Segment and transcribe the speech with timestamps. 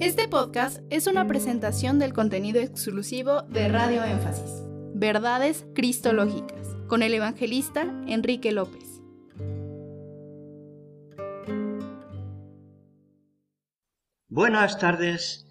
[0.00, 4.62] Este podcast es una presentación del contenido exclusivo de Radio Énfasis,
[4.94, 9.02] Verdades Cristológicas, con el evangelista Enrique López.
[14.28, 15.48] Buenas tardes,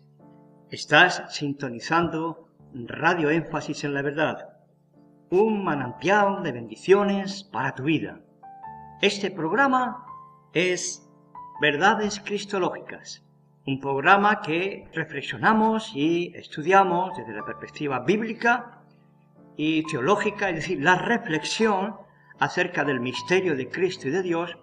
[0.72, 4.48] estás sintonizando Radio Énfasis en la Verdad,
[5.30, 8.22] un manantial de bendiciones para tu vida.
[9.02, 10.06] Este programa
[10.54, 11.06] es
[11.60, 13.27] Verdades Cristológicas,
[13.68, 18.82] un programa que reflexionamos y estudiamos desde la perspectiva bíblica
[19.58, 21.98] y teológica, es decir, la reflexión
[22.40, 24.58] acerca del misterio de Cristo y de Dios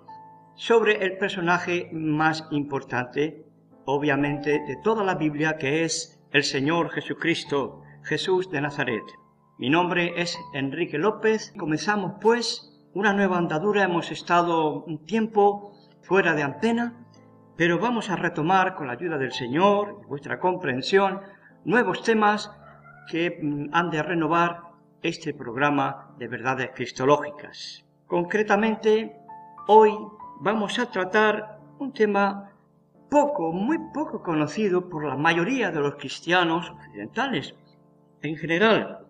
[0.54, 3.44] sobre el personaje más importante,
[3.84, 9.04] obviamente, de toda la Biblia, que es el Señor Jesucristo, Jesús de Nazaret.
[9.58, 11.52] Mi nombre es Enrique López.
[11.58, 13.84] Comenzamos pues una nueva andadura.
[13.84, 17.03] Hemos estado un tiempo fuera de antena,
[17.56, 21.20] pero vamos a retomar con la ayuda del Señor y vuestra comprensión
[21.64, 22.50] nuevos temas
[23.08, 24.62] que mm, han de renovar
[25.02, 27.84] este programa de verdades cristológicas.
[28.06, 29.16] Concretamente,
[29.66, 29.92] hoy
[30.40, 32.50] vamos a tratar un tema
[33.10, 37.54] poco, muy poco conocido por la mayoría de los cristianos occidentales.
[38.22, 39.06] En general,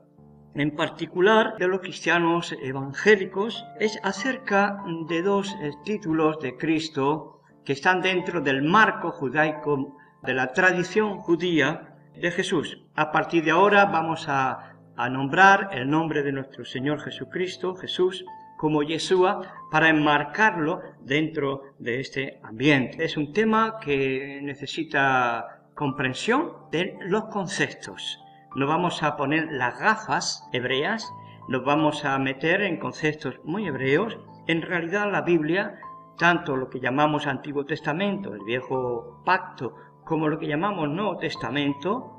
[0.54, 7.33] en particular de los cristianos evangélicos, es acerca de dos eh, títulos de Cristo
[7.64, 12.80] que están dentro del marco judaico de la tradición judía de Jesús.
[12.94, 14.70] A partir de ahora vamos a,
[15.10, 18.24] nombrar el nombre de nuestro Señor Jesucristo, Jesús,
[18.56, 19.40] como Yeshua,
[19.72, 23.04] para enmarcarlo dentro de este ambiente.
[23.04, 28.20] Es un tema que necesita comprensión de los conceptos
[28.54, 31.12] nos vamos a poner las gafas hebreas,
[31.48, 34.16] nos vamos a meter en conceptos muy hebreos.
[34.46, 35.80] En realidad la Biblia,
[36.16, 42.14] tanto lo que llamamos Antiguo Testamento, el Viejo Pacto, como lo que llamamos Nuevo Testamento,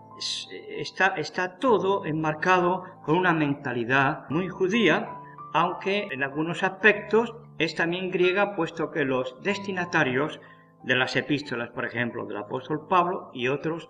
[0.77, 5.09] está, todo enmarcado con una mentalidad muy judía,
[5.53, 10.39] aunque en algunos aspectos es también griega, puesto que los destinatarios
[10.83, 13.89] de las epístolas, por ejemplo, del apóstol Pablo y otros,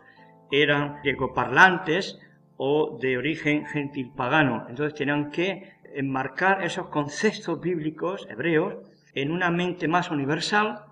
[0.52, 2.20] eran griegoparlantes
[2.58, 4.66] o de origen gentil pagano.
[4.70, 8.76] Entonces tenían que enmarcar esos conceptos bíblicos hebreos
[9.16, 10.86] en una mente más universal,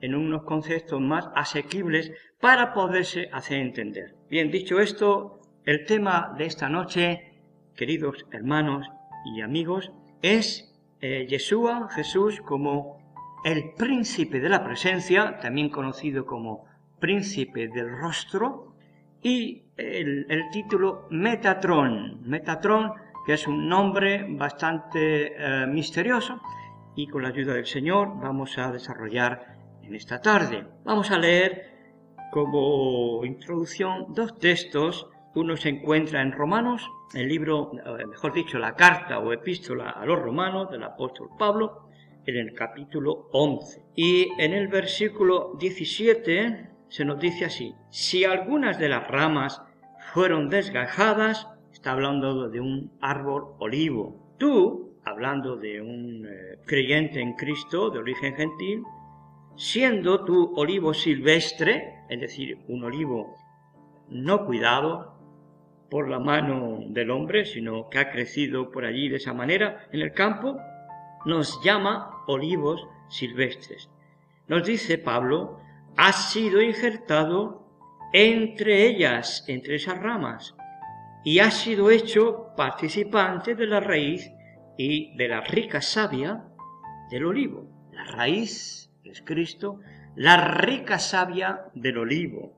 [0.00, 4.14] en unos conceptos más asequibles para poderse hacer entender.
[4.28, 7.32] Bien, dicho esto, el tema de esta noche,
[7.74, 8.86] queridos hermanos
[9.34, 10.70] y amigos, es
[11.00, 12.98] eh, Yeshua, Jesús, como
[13.44, 16.66] el príncipe de la presencia, también conocido como
[17.00, 18.74] príncipe del rostro,
[19.22, 22.20] y el, título Metatron.
[22.28, 22.92] Metatron,
[23.24, 26.42] que es un nombre bastante eh, misterioso
[26.96, 30.66] y con la ayuda del Señor vamos a desarrollar en esta tarde.
[30.84, 31.74] Vamos a leer
[32.30, 35.08] como introducción dos textos.
[35.34, 40.06] Uno se encuentra en Romanos, el libro, eh, mejor dicho, la carta o epístola a
[40.06, 41.88] los romanos del apóstol Pablo,
[42.26, 43.84] en el capítulo 11.
[43.96, 49.60] Y en el versículo 17 se nos dice así, si algunas de las ramas
[50.12, 54.34] fueron desgajadas, está hablando de un árbol olivo.
[54.38, 58.82] Tú, hablando de un eh, creyente en Cristo de origen gentil,
[59.56, 63.36] siendo tu olivo silvestre, es decir, un olivo
[64.08, 65.14] no cuidado
[65.90, 70.00] por la mano del hombre, sino que ha crecido por allí de esa manera en
[70.00, 70.58] el campo,
[71.24, 73.88] nos llama olivos silvestres.
[74.48, 75.60] Nos dice Pablo
[75.96, 77.64] ha sido injertado
[78.12, 80.54] entre ellas, entre esas ramas,
[81.24, 84.30] y ha sido hecho participante de la raíz
[84.76, 86.44] y de la rica savia
[87.10, 87.66] del olivo.
[87.92, 89.80] La raíz es Cristo,
[90.16, 92.52] la rica savia del olivo.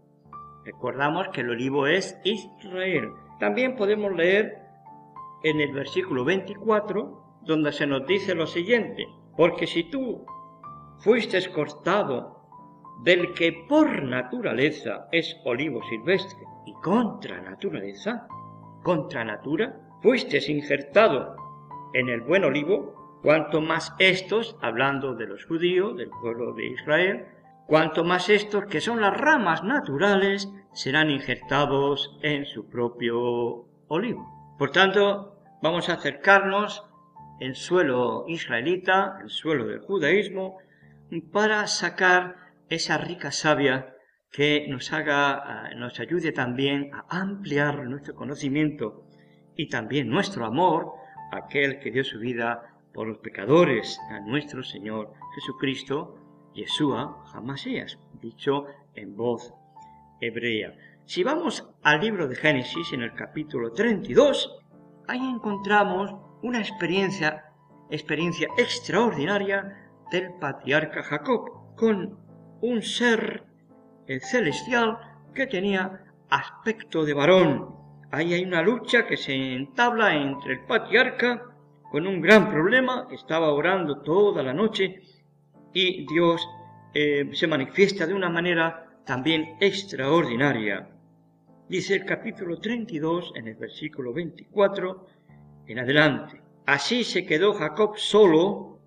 [0.64, 3.10] Recordamos que el olivo es Israel.
[3.38, 4.58] También podemos leer
[5.42, 9.06] en el versículo 24, donde se nos dice lo siguiente,
[9.36, 10.24] porque si tú
[10.98, 12.36] fuiste cortado
[13.04, 18.26] del que por naturaleza es olivo silvestre y contra naturaleza,
[18.82, 21.45] contra natura, fuiste injertado
[21.94, 27.26] en el buen olivo, cuanto más estos, hablando de los judíos, del pueblo de Israel,
[27.66, 34.54] cuanto más estos, que son las ramas naturales, serán injertados en su propio olivo.
[34.58, 36.84] Por tanto, vamos a acercarnos
[37.40, 40.58] el suelo israelita, el suelo del judaísmo,
[41.32, 42.36] para sacar
[42.68, 43.94] esa rica savia
[44.30, 49.06] que nos haga, eh, nos ayude también a ampliar nuestro conocimiento
[49.56, 50.92] y también nuestro amor
[51.32, 56.16] aquel que dio su vida por los pecadores, a nuestro Señor Jesucristo,
[56.54, 59.52] Yeshua Jamasías, dicho en voz
[60.20, 60.72] hebrea.
[61.04, 64.58] Si vamos al libro de Génesis, en el capítulo 32,
[65.06, 67.44] ahí encontramos una experiencia,
[67.90, 72.18] experiencia extraordinaria del patriarca Jacob, con
[72.62, 73.44] un ser
[74.22, 74.98] celestial
[75.34, 77.75] que tenía aspecto de varón.
[78.10, 81.42] Ahí hay una lucha que se entabla entre el patriarca
[81.90, 85.00] con un gran problema, estaba orando toda la noche
[85.72, 86.48] y Dios
[86.94, 90.88] eh, se manifiesta de una manera también extraordinaria.
[91.68, 95.06] Dice el capítulo 32 en el versículo 24
[95.66, 96.40] en adelante.
[96.64, 98.78] Así se quedó Jacob solo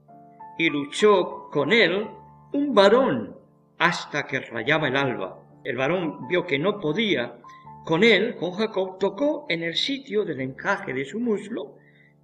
[0.57, 2.07] y luchó con él
[2.53, 3.35] un varón
[3.77, 5.43] hasta que rayaba el alba.
[5.63, 7.37] El varón vio que no podía
[7.85, 11.77] con él, con Jacob, tocó en el sitio del encaje de su muslo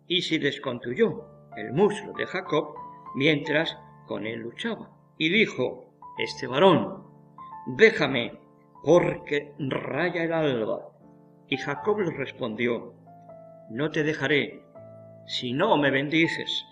[0.08, 1.26] y se descontuyó
[1.56, 2.76] el muslo de Jacob
[3.16, 4.92] mientras con él luchaba.
[5.18, 7.04] Y dijo, este varón,
[7.78, 8.40] déjame,
[8.84, 10.90] porque raya el alba.
[11.48, 12.94] Y Jacob le respondió,
[13.70, 14.62] no te dejaré,
[15.26, 16.66] si no me bendices.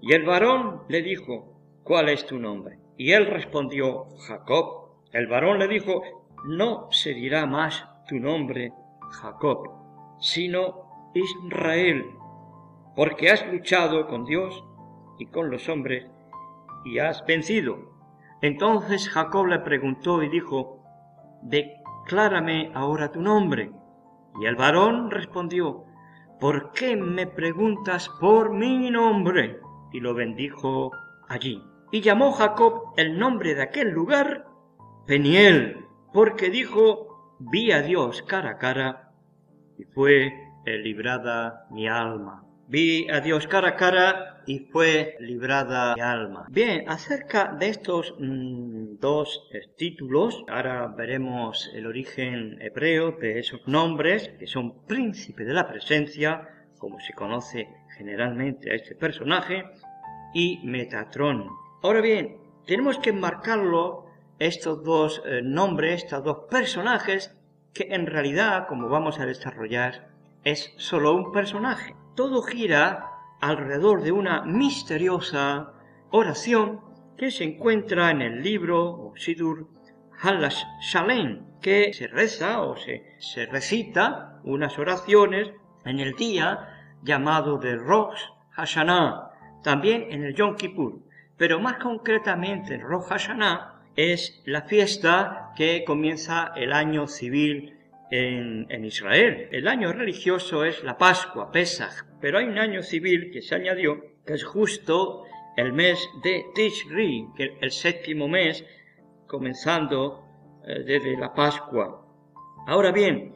[0.00, 2.78] Y el varón le dijo, ¿cuál es tu nombre?
[2.96, 4.88] Y él respondió, Jacob.
[5.12, 6.02] El varón le dijo,
[6.46, 8.72] no se dirá más tu nombre
[9.10, 9.70] Jacob,
[10.18, 12.04] sino Israel,
[12.96, 14.64] porque has luchado con Dios
[15.18, 16.06] y con los hombres
[16.84, 17.78] y has vencido.
[18.40, 20.78] Entonces Jacob le preguntó y dijo,
[21.42, 23.70] Declárame ahora tu nombre.
[24.40, 25.84] Y el varón respondió,
[26.40, 29.60] ¿por qué me preguntas por mi nombre?
[29.92, 30.90] Y lo bendijo
[31.28, 31.62] allí.
[31.90, 34.46] Y llamó Jacob el nombre de aquel lugar
[35.06, 37.07] Peniel, porque dijo,
[37.38, 39.12] vi a Dios cara a cara,
[39.78, 40.32] y fue
[40.64, 42.44] librada mi alma.
[42.66, 46.46] Vi a Dios cara a cara y fue librada mi alma.
[46.50, 54.28] Bien, acerca de estos mm, dos títulos, ahora veremos el origen hebreo de esos nombres,
[54.38, 56.48] que son príncipe de la presencia,
[56.78, 59.64] como se conoce generalmente a este personaje,
[60.34, 61.48] y Metatrón.
[61.82, 62.36] Ahora bien,
[62.66, 64.07] tenemos que enmarcarlo,
[64.38, 67.36] estos dos eh, nombres, estos dos personajes,
[67.74, 70.08] que en realidad, como vamos a desarrollar,
[70.44, 71.94] es solo un personaje.
[72.14, 73.06] Todo gira
[73.40, 75.72] alrededor de una misteriosa
[76.10, 76.80] oración
[77.16, 79.68] que se encuentra en el libro o Sidur
[80.20, 85.50] Halash Shalem, que se reza o se, se recita unas oraciones
[85.84, 88.20] en el día llamado de Rosh
[88.52, 89.30] Hashanah,
[89.62, 91.00] también en el Yom Kippur,
[91.36, 97.74] pero más concretamente en Rosh Hashanah es la fiesta que comienza el año civil
[98.12, 99.48] en, Israel.
[99.50, 104.00] El año religioso es la Pascua, Pesach, pero hay un año civil que se añadió,
[104.24, 105.24] que es justo
[105.56, 108.64] el mes de Tishri, que el séptimo mes,
[109.26, 110.24] comenzando
[110.64, 112.06] eh, desde la Pascua.
[112.68, 113.34] Ahora bien,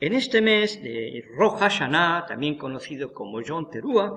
[0.00, 4.14] en este mes de Rosh Hashanah, también conocido como Yom Teruah,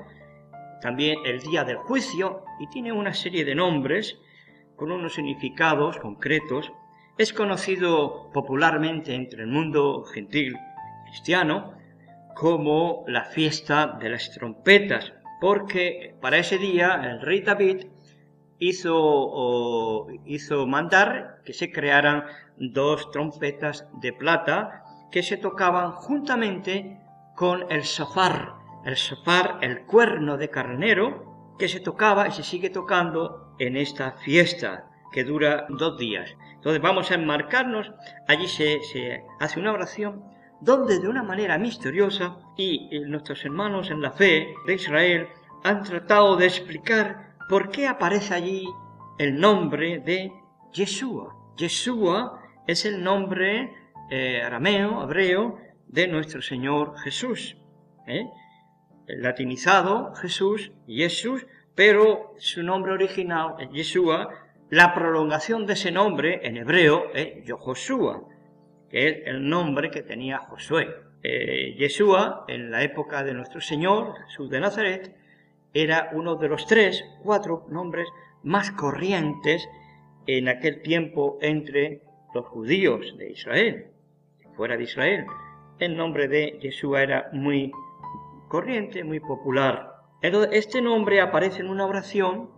[0.81, 4.17] también el día del juicio, y tiene una serie de nombres
[4.75, 6.71] con unos significados concretos,
[7.17, 10.57] es conocido popularmente entre el mundo gentil
[11.07, 11.73] cristiano
[12.35, 17.85] como la fiesta de las trompetas, porque para ese día el rey David
[18.57, 22.25] hizo, hizo mandar que se crearan
[22.57, 26.99] dos trompetas de plata que se tocaban juntamente
[27.35, 28.53] con el sofar,
[28.85, 34.13] el sofar, el cuerno de carnero, que se tocaba y se sigue tocando en esta
[34.13, 36.35] fiesta que dura dos días.
[36.55, 37.91] Entonces vamos a enmarcarnos,
[38.27, 38.79] allí se,
[39.39, 40.23] hace una oración
[40.61, 45.27] donde de una manera misteriosa y nuestros hermanos en la fe de Israel
[45.63, 48.65] han tratado de explicar por qué aparece allí
[49.17, 50.31] el nombre de
[50.71, 51.35] Yeshua.
[51.57, 53.73] Yeshua es el nombre
[54.09, 57.57] eh, arameo, hebreo, de nuestro Señor Jesús.
[58.07, 58.25] ¿eh?
[59.05, 61.45] El latinizado Jesús, Jesús,
[61.75, 64.29] pero su nombre original, Yeshua,
[64.69, 68.23] la prolongación de ese nombre en hebreo es Yehoshua,
[68.89, 70.87] que es el nombre que tenía Josué.
[71.23, 75.15] Eh, Yeshua, en la época de nuestro Señor, Jesús de Nazaret,
[75.73, 78.07] era uno de los tres, cuatro nombres
[78.43, 79.67] más corrientes
[80.27, 82.01] en aquel tiempo entre
[82.33, 83.87] los judíos de Israel,
[84.55, 85.25] fuera de Israel.
[85.79, 87.71] El nombre de Yeshua era muy
[88.47, 89.92] corriente, muy popular.
[90.23, 92.49] Este nombre aparece en una oración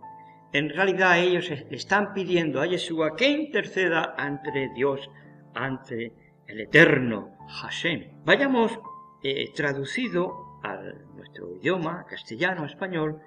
[0.52, 5.10] en realidad ellos están pidiendo a Yeshua que interceda ante Dios,
[5.54, 6.12] ante
[6.46, 8.22] el eterno Hashem.
[8.24, 8.78] Vayamos
[9.22, 10.78] eh, traducido a
[11.14, 13.20] nuestro idioma, castellano, español,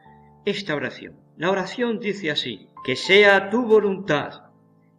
[0.45, 1.17] esta oración.
[1.37, 4.45] La oración dice así, que sea tu voluntad,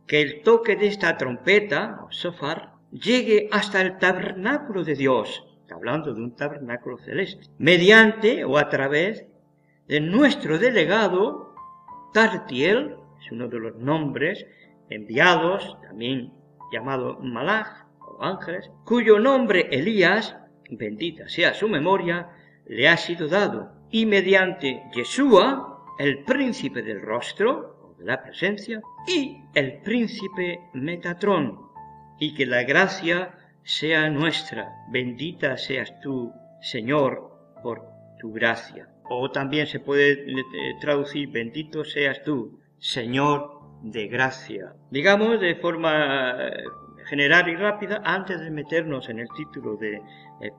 [0.06, 6.14] que el toque de esta trompeta, o sofar, llegue hasta el tabernáculo de Dios, hablando
[6.14, 9.26] de un tabernáculo celeste, mediante o a través
[9.90, 11.52] de nuestro delegado
[12.12, 14.46] Tartiel, es uno de los nombres
[14.88, 16.32] enviados, también
[16.72, 20.36] llamado Malach o ángeles, cuyo nombre Elías,
[20.70, 22.28] bendita sea su memoria,
[22.66, 28.80] le ha sido dado, y mediante Yeshua, el príncipe del rostro, o de la presencia,
[29.08, 31.62] y el príncipe Metatrón,
[32.20, 37.28] y que la gracia sea nuestra, bendita seas tú, Señor,
[37.60, 37.82] por
[38.20, 38.88] tu gracia.
[39.12, 40.44] O también se puede eh,
[40.80, 44.74] traducir, bendito seas tú, Señor de gracia.
[44.92, 46.62] Digamos de forma eh,
[47.06, 50.00] general y rápida, antes de meternos en el título de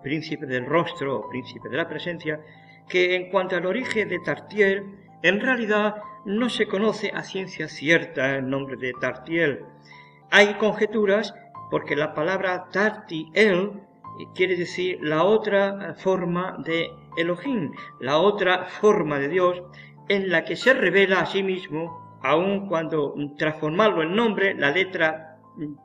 [0.04, 2.42] príncipe del rostro o príncipe de la presencia,
[2.90, 4.84] que en cuanto al origen de Tartier,
[5.24, 9.62] en realidad no se conoce a ciencia cierta el nombre de Tartiel.
[10.30, 11.34] Hay conjeturas
[11.70, 13.72] porque la palabra Tartiel
[14.36, 19.62] quiere decir la otra forma de Elohim, la otra forma de Dios
[20.10, 25.38] en la que se revela a sí mismo, aun cuando transformarlo en nombre, la letra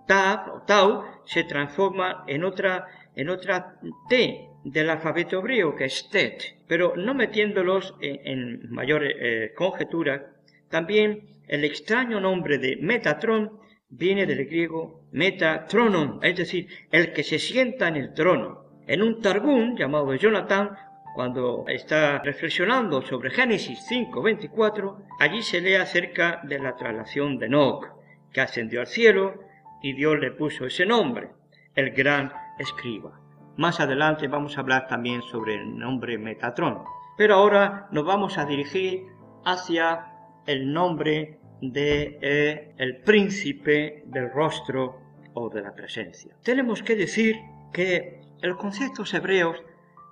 [0.06, 3.78] Tav o Tau se transforma en otra, en otra
[4.08, 6.56] T del alfabeto hebreo, que es Tet.
[6.66, 10.32] Pero no metiéndolos en, mayor eh, conjetura,
[10.68, 17.38] también el extraño nombre de Metatron viene del griego metatronon, es decir, el que se
[17.38, 18.66] sienta en el trono.
[18.88, 20.76] En un Targum llamado Jonathan,
[21.16, 27.86] cuando está reflexionando sobre Génesis 5:24, allí se lee acerca de la traslación de Enoch,
[28.30, 29.40] que ascendió al cielo
[29.80, 31.30] y Dios le puso ese nombre,
[31.74, 33.18] el gran escriba.
[33.56, 36.82] Más adelante vamos a hablar también sobre el nombre Metatrón.
[37.16, 39.06] Pero ahora nos vamos a dirigir
[39.46, 40.12] hacia
[40.46, 45.00] el nombre de eh, el príncipe del rostro
[45.32, 46.36] o de la presencia.
[46.42, 47.36] Tenemos que decir
[47.72, 49.62] que los conceptos hebreos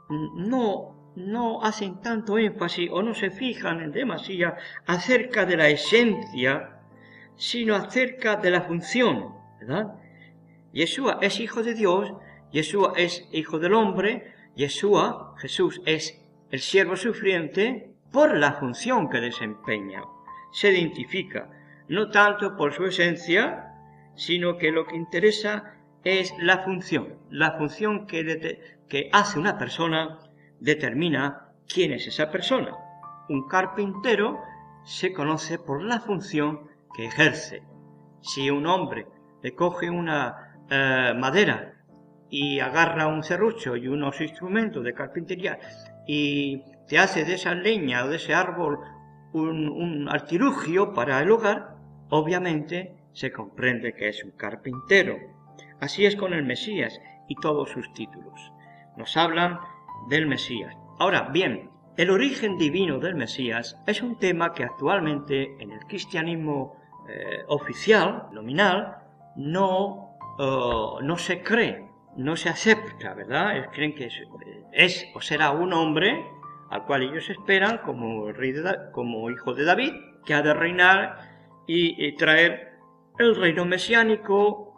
[0.08, 4.56] no, no hacen tanto énfasis o no se fijan en demasía
[4.86, 6.80] acerca de la esencia,
[7.36, 9.94] sino acerca de la función, ¿verdad?
[10.72, 12.12] Yeshua es hijo de Dios,
[12.52, 16.20] Yeshua es hijo del hombre, Yeshua, Jesús, es
[16.50, 20.02] el siervo sufriente por la función que desempeña
[20.54, 21.50] se identifica
[21.88, 23.74] no tanto por su esencia,
[24.14, 27.18] sino que lo que interesa es la función.
[27.30, 30.18] La función que, que hace una persona
[30.60, 32.76] determina quién es esa persona.
[33.28, 34.40] Un carpintero
[34.84, 37.62] se conoce por la función que ejerce.
[38.20, 39.06] Si un hombre
[39.42, 41.74] le coge una eh, madera
[42.30, 45.58] y agarra un serrucho y unos instrumentos de carpintería
[46.06, 48.78] y te hace de esa leña o de ese árbol
[49.32, 51.76] un, artilugio para el hogar,
[52.08, 55.16] obviamente se comprende que es un carpintero.
[55.80, 58.52] Así es con el Mesías y todos sus títulos.
[58.96, 59.60] Nos hablan
[60.08, 60.76] del Mesías.
[60.98, 66.76] Ahora, bien, el origen divino del Mesías es un tema que actualmente en el cristianismo
[67.08, 68.98] eh, oficial, nominal,
[69.36, 73.70] no, eh, no se cree, no se acepta, ¿verdad?
[73.72, 74.08] Creen que
[74.72, 76.24] es o será un hombre
[76.70, 78.52] al cual ellos esperan como, rey
[78.92, 79.92] como hijo de David,
[80.24, 81.18] que ha de reinar
[81.66, 82.78] y, traer
[83.18, 84.73] el reino mesiánico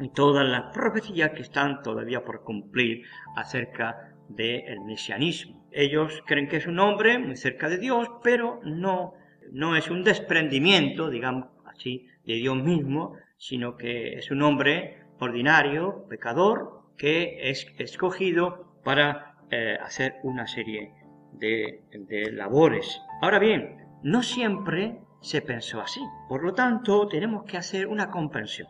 [0.00, 3.04] y todas las profecías que están todavía por cumplir
[3.36, 5.68] acerca del mesianismo.
[5.70, 9.14] Ellos creen que es un hombre muy cerca de Dios, pero no,
[9.52, 16.06] no es un desprendimiento, digamos así, de Dios mismo, sino que es un hombre ordinario,
[16.08, 20.92] pecador, que es escogido para eh, hacer una serie
[21.32, 23.00] de, labores.
[23.20, 26.00] Ahora bien, no siempre se pensó así.
[26.28, 28.68] Por lo tanto, tenemos que hacer una comprensión.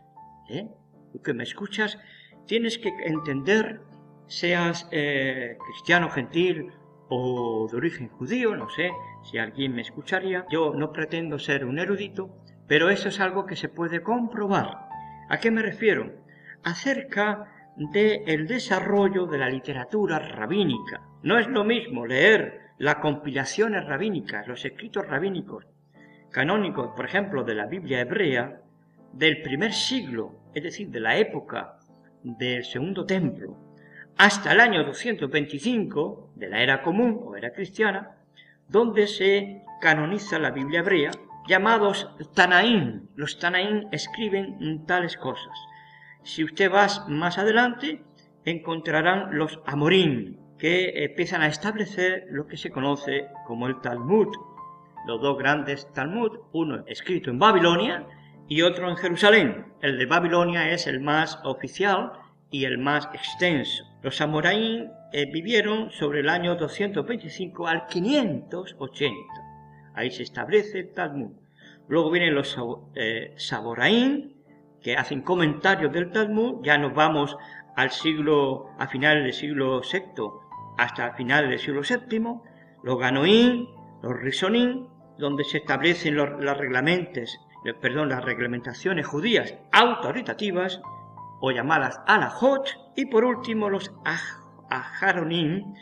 [0.49, 0.69] ¿eh?
[1.23, 1.99] Que me escuchas,
[2.47, 3.81] tienes que entender,
[4.27, 6.73] seas eh, cristiano gentil
[7.09, 8.91] o de origen judío, no sé
[9.23, 10.47] si alguien me escucharía.
[10.51, 12.31] Yo no pretendo ser un erudito,
[12.67, 14.89] pero eso es algo que se puede comprobar.
[15.29, 16.13] ¿A qué me refiero?
[16.63, 21.03] Acerca del desarrollo de la literatura rabínica.
[21.23, 25.67] No es lo mismo leer las compilaciones rabínicas, los escritos rabínicos
[26.35, 28.61] canónicos, por ejemplo, de la Biblia hebrea,
[29.13, 31.79] del primer siglo, es decir, de la época
[32.23, 33.57] del segundo templo,
[34.17, 38.17] hasta el año 225 de la era común o era cristiana,
[38.69, 41.11] donde se canoniza la Biblia hebrea,
[41.49, 43.11] llamados Tanaín.
[43.17, 45.53] Los Tanaín escriben tales cosas.
[46.23, 48.03] Si usted va más adelante,
[48.45, 54.29] encontrarán los Amorín, que empiezan a establecer lo que se conoce como el Talmud.
[55.07, 58.07] Los dos grandes Talmud, uno escrito en Babilonia
[58.49, 59.67] y otro en Jerusalén.
[59.81, 62.13] El de Babilonia es el más oficial
[62.51, 63.85] y el más extenso.
[64.03, 69.15] Los amoraín eh, vivieron sobre el año 225 al 580.
[69.95, 71.33] Ahí se establece el Talmud.
[71.89, 72.57] Luego vienen los
[72.95, 74.37] eh, Saboraín,
[74.83, 76.61] que hacen comentarios del Talmud.
[76.63, 77.37] Ya nos vamos
[77.77, 80.45] al siglo, a finales del siglo VI
[80.77, 82.41] hasta finales del siglo VII.
[82.83, 83.69] Los Ganoín,
[84.03, 90.83] los Risonín, donde se establecen los, reglamentos, eh, perdón, las reglamentaciones judías autoritativas
[91.41, 93.91] o llamadas alajot, y por último los
[94.69, 95.75] ajaronim,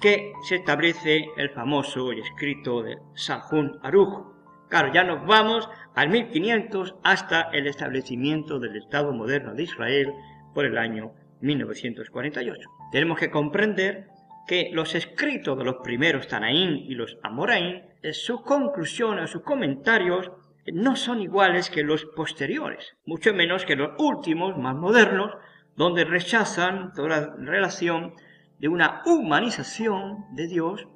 [0.00, 4.34] que se establece el famoso y escrito de Sahun Aruj.
[4.68, 10.12] Claro, ya nos vamos al 1500 hasta el establecimiento del Estado moderno de Israel
[10.52, 12.68] por el año 1948.
[12.92, 14.08] Tenemos que comprender
[14.46, 20.30] que los escritos de los primeros Tanaín y los Amoraín, eh, sus conclusiones, sus comentarios,
[20.72, 25.32] no son iguales que los posteriores, mucho menos que los últimos, más modernos,
[25.76, 28.14] donde rechazan toda relación
[28.58, 30.86] de una humanización de Dios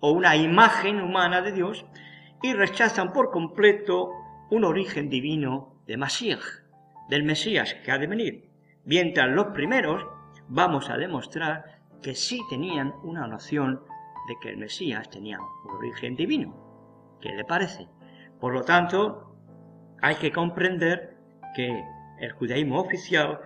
[0.00, 1.84] o una imagen humana de Dios
[2.42, 4.10] y rechazan por completo
[4.50, 6.42] un origen divino de Mashiach,
[7.08, 8.50] del Mesías que ha de venir.
[8.84, 10.06] Mientras los primeros
[10.48, 13.82] vamos a demostrar que sí tenían una noción
[14.28, 17.18] de que el Mesías tenía un origen divino.
[17.20, 17.88] ¿Qué le parece?
[18.40, 19.36] Por lo tanto,
[20.00, 21.16] hay que comprender
[21.54, 21.84] que
[22.18, 23.40] el judaísmo oficial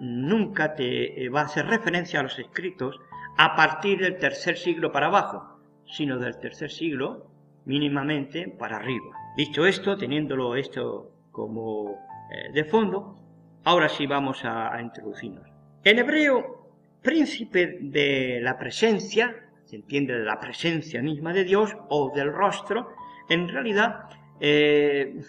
[0.00, 2.98] nunca te eh, va a hacer referencia a los escritos
[3.36, 7.26] a partir del tercer siglo para abajo, sino del tercer siglo
[7.64, 9.14] mínimamente para arriba.
[9.36, 11.90] Dicho esto, teniéndolo esto como
[12.32, 13.18] eh, de fondo,
[13.64, 15.46] ahora sí vamos a, a introducirnos.
[15.84, 16.70] En hebreo,
[17.02, 22.94] príncipe de la presencia, se entiende de la presencia misma de Dios o del rostro,
[23.30, 24.10] en realidad
[24.40, 25.20] eh,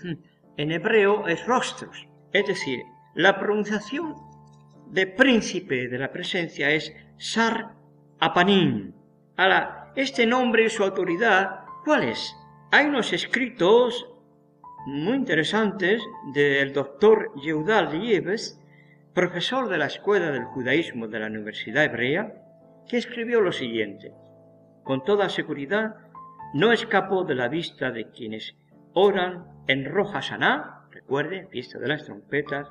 [0.58, 2.08] en hebreo es rostros.
[2.34, 2.82] Es decir,
[3.16, 4.16] la pronunciación
[4.88, 7.74] de príncipe de la presencia es Sar
[8.20, 8.94] Apanim.
[9.38, 12.36] Ahora, este nombre y su autoridad, ¿cuál es?
[12.72, 14.08] Hay unos escritos
[14.86, 16.02] muy interesantes
[16.34, 18.60] del doctor Yeudal Lieves,
[19.14, 22.34] profesor de la Escuela del Judaísmo de la Universidad Hebrea,
[22.88, 24.14] que escribió lo siguiente.
[24.84, 25.96] Con toda seguridad,
[26.54, 28.56] no escapó de la vista de quienes
[28.94, 32.68] oran en Roja Saná, recuerde, fiesta de las trompetas,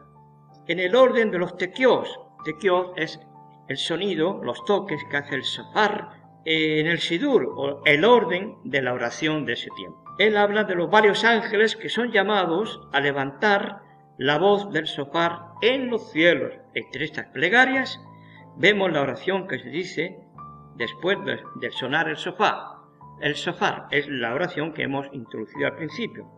[0.67, 2.21] en el orden de los tequios.
[2.45, 3.21] Tequios es
[3.69, 8.83] el sonido, los toques que hace el sofar en el sidur, o el orden de
[8.83, 10.03] la oración de ese tiempo.
[10.19, 13.83] Él habla de los varios ángeles que son llamados a levantar
[14.19, 16.53] la voz del sofar en los cielos.
[16.75, 17.99] Entre estas plegarias
[18.57, 20.19] vemos la oración que se dice
[20.77, 22.80] después de, sonar el sofá.
[23.21, 26.31] El sofar es la oración que hemos introducido al principio.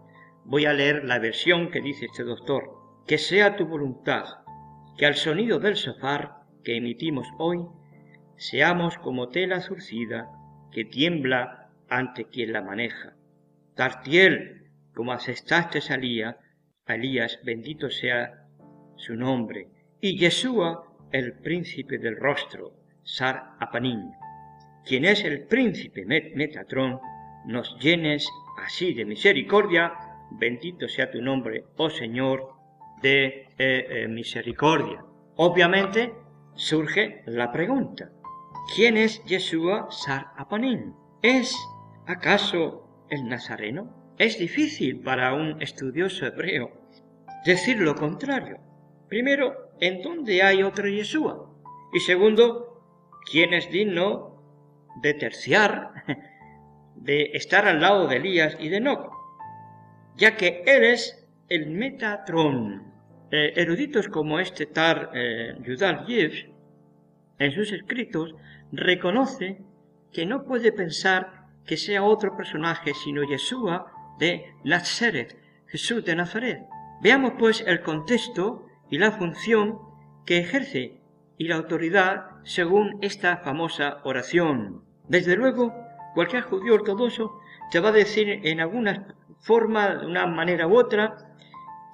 [0.45, 2.65] Voy a leer la versión que dice este doctor.
[3.07, 4.25] Que sea tu voluntad,
[4.97, 7.61] que al sonido del sofar que emitimos hoy,
[8.37, 10.29] seamos como tela zurcida
[10.73, 13.15] que tiembla ante quien la maneja.
[13.75, 16.39] Tartiel, como asestaste salía,
[16.87, 18.47] Elías, bendito sea
[18.97, 19.69] su nombre,
[20.01, 24.13] y Yeshua, el príncipe del rostro, Sar Apanín,
[24.85, 27.01] quien es el príncipe Metatrón,
[27.47, 28.29] nos llenes
[28.65, 29.93] así de misericordia,
[30.31, 32.53] bendito sea tu nombre, oh Señor,
[33.01, 35.05] de eh, eh, misericordia.
[35.37, 36.13] Obviamente
[36.55, 38.11] surge la pregunta,
[38.75, 40.27] ¿quién es Yeshua Sar?
[41.23, 41.57] ¿Es
[42.07, 44.15] acaso el Nazareno?
[44.19, 46.71] Es difícil para un estudioso hebreo
[47.45, 48.59] decir lo contrario.
[49.09, 51.51] Primero, ¿en dónde hay otro Yeshua?
[51.93, 52.83] Y segundo,
[53.31, 54.32] ¿quién es digno
[54.97, 55.93] de terciar,
[56.97, 59.13] de estar al lado de Elías y de Enoch?
[60.17, 62.93] Ya que él es el Metatrón.
[63.31, 66.05] Eh, eruditos como este Tar eh, Yudal
[67.39, 68.35] en sus escritos,
[68.73, 69.59] reconoce
[70.13, 76.61] que no puede pensar que sea otro personaje sino Yeshua de Nazaret, Jesús de Nazaret.
[77.03, 79.79] Veamos pues el contexto y la función
[80.27, 81.01] que ejerce
[81.39, 84.83] y la autoridad según esta famosa oración.
[85.09, 85.75] Desde luego,
[86.15, 87.39] cualquier judío ortodoxo
[87.71, 91.17] te va a decir en alguna forma, de una manera u otra,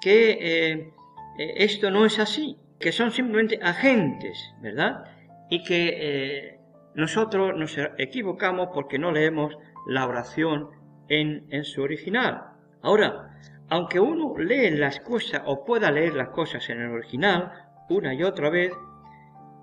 [0.01, 0.93] que eh,
[1.37, 5.05] eh, esto no es así, que son simplemente agentes, ¿verdad?
[5.49, 6.59] Y que eh,
[6.95, 9.57] nosotros nos equivocamos porque no leemos
[9.87, 10.69] la oración
[11.07, 12.43] en, su original.
[12.81, 17.51] Ahora, aunque uno lee las cosas o pueda leer las cosas en el original
[17.89, 18.71] una y otra vez,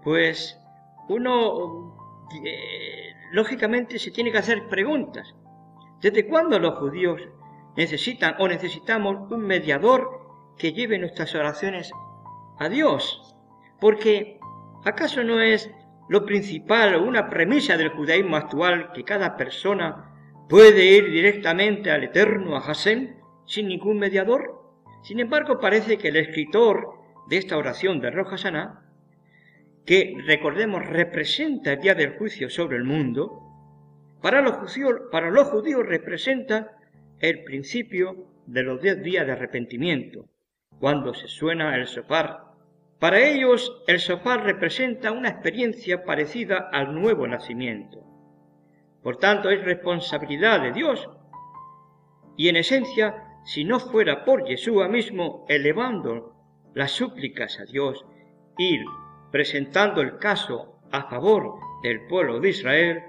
[0.03, 0.61] pues
[1.09, 5.35] uno eh, lógicamente se tiene que hacer preguntas.
[6.01, 7.21] ¿Desde cuándo los judíos
[7.77, 10.27] necesitan o necesitamos un mediador
[10.59, 11.92] que lleve nuestras oraciones
[12.59, 13.35] a Dios,
[13.81, 14.38] porque
[14.85, 15.71] ¿acaso no es
[16.09, 20.12] lo principal o una premisa del judaísmo actual que cada persona
[20.49, 24.62] puede ir directamente al Eterno, a Hashem, sin ningún mediador?
[25.03, 26.95] Sin embargo, parece que el escritor
[27.29, 28.37] de esta oración de Roja
[29.87, 33.40] que recordemos representa el día del juicio sobre el mundo,
[34.20, 36.77] para los judíos, representa
[37.20, 40.29] el principio de los diez días de arrepentimiento,
[40.81, 42.40] cuando se suena el sofar.
[42.99, 48.03] Para ellos el sofar representa una experiencia parecida al nuevo nacimiento.
[49.05, 51.09] Por tanto, es responsabilidad de Dios.
[52.37, 56.35] Y en esencia, si no fuera por Yeshua mismo elevando
[56.75, 58.05] las súplicas a Dios,
[58.59, 58.85] ir
[59.37, 63.03] presentando el caso a favor del pueblo de Israel,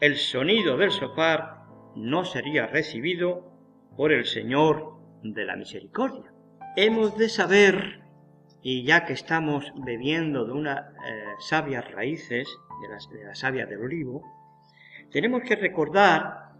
[0.00, 3.48] el sonido del sofar no sería recibido
[3.96, 6.32] por el Señor de la misericordia.
[6.74, 8.00] Hemos de saber,
[8.60, 12.48] y ya que estamos bebiendo de unas eh, sabias raíces,
[12.82, 14.20] de las, de la savia del olivo,
[15.12, 16.54] tenemos que recordar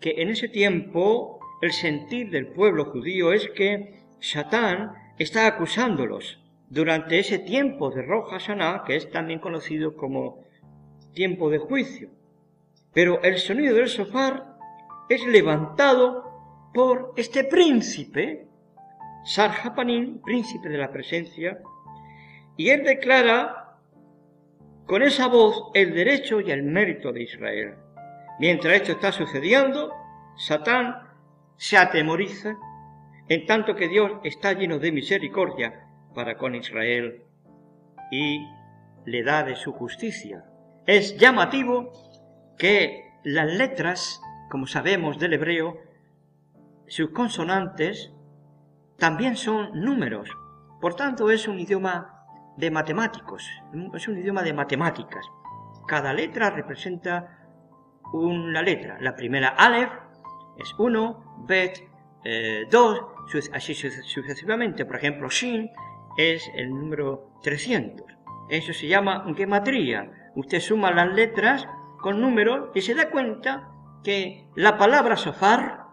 [0.00, 7.18] que en ese tiempo el sentir del pueblo judío es que Satán está acusándolos durante
[7.18, 10.44] ese tiempo de Roja Hashanah, que es también conocido como
[11.12, 12.10] tiempo de juicio.
[12.92, 14.56] Pero el sonido del sofar
[15.08, 18.46] es levantado por este príncipe,
[19.24, 21.58] Sarjapanín, príncipe de la presencia,
[22.56, 23.76] y él declara
[24.86, 27.74] con esa voz el derecho y el mérito de Israel.
[28.38, 29.92] Mientras esto está sucediendo,
[30.36, 30.94] Satán
[31.56, 32.56] se atemoriza,
[33.28, 35.87] en tanto que Dios está lleno de misericordia
[36.18, 37.22] para con Israel
[38.10, 38.44] y
[39.04, 40.44] le da de su justicia.
[40.84, 41.92] Es llamativo
[42.58, 45.76] que las letras, como sabemos del hebreo,
[46.88, 48.12] sus consonantes
[48.96, 50.28] también son números.
[50.80, 52.24] Por tanto, es un idioma
[52.56, 53.48] de matemáticos,
[53.94, 55.24] es un idioma de matemáticas.
[55.86, 57.46] Cada letra representa
[58.12, 58.98] una letra.
[59.00, 59.92] La primera Aleph
[60.58, 61.78] es 1, Bet
[62.72, 62.98] 2,
[63.34, 64.84] eh, así sucesivamente.
[64.84, 65.70] Por ejemplo, Shin
[66.18, 68.04] es el número 300.
[68.50, 70.30] Eso se llama gematría.
[70.34, 71.66] Usted suma las letras
[72.02, 73.70] con números y se da cuenta
[74.04, 75.86] que la palabra sofar,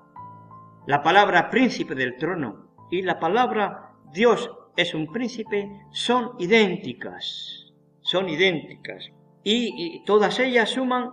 [0.88, 7.74] la palabra príncipe del trono y la palabra Dios es un príncipe son idénticas.
[8.02, 9.12] Son idénticas.
[9.44, 11.12] y todas ellas suman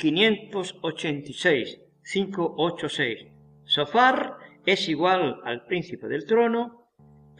[0.00, 3.26] 586, 586.
[3.64, 6.79] Sofar es igual al príncipe del trono,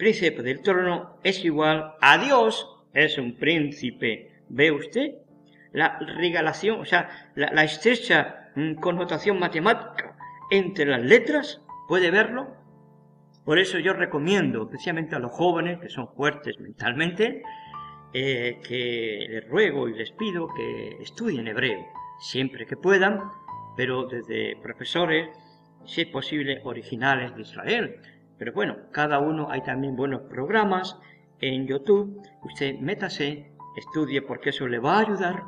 [0.01, 4.33] príncipe del trono es igual a Dios, es un príncipe.
[4.49, 5.13] ¿Ve usted?
[5.73, 10.17] La regalación, o sea, la, estrecha mm, connotación matemática
[10.51, 12.49] entre las letras, ¿puede verlo?
[13.45, 17.43] Por eso yo recomiendo, especialmente a los jóvenes que son fuertes mentalmente,
[18.15, 21.87] eh, que les ruego y les pido que estudien hebreo
[22.19, 23.21] siempre que puedan,
[23.77, 25.29] pero desde profesores,
[25.85, 28.01] si es posible, originales de Israel.
[28.41, 30.99] Pero bueno, cada uno hay también buenos programas
[31.43, 32.23] en YouTube.
[32.43, 35.43] Usted métase, estudie porque eso le va a ayudar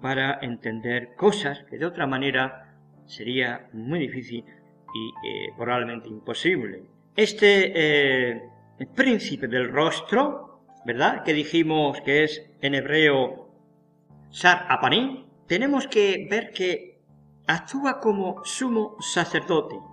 [0.00, 4.44] para entender cosas que de otra manera sería muy difícil
[4.94, 6.84] y eh, probablemente imposible.
[7.16, 8.42] Este eh,
[8.94, 11.24] príncipe del rostro, ¿verdad?
[11.24, 13.48] Que dijimos que es en hebreo
[14.30, 17.00] Sar Apanim, tenemos que ver que
[17.48, 19.91] actúa como sumo sacerdote.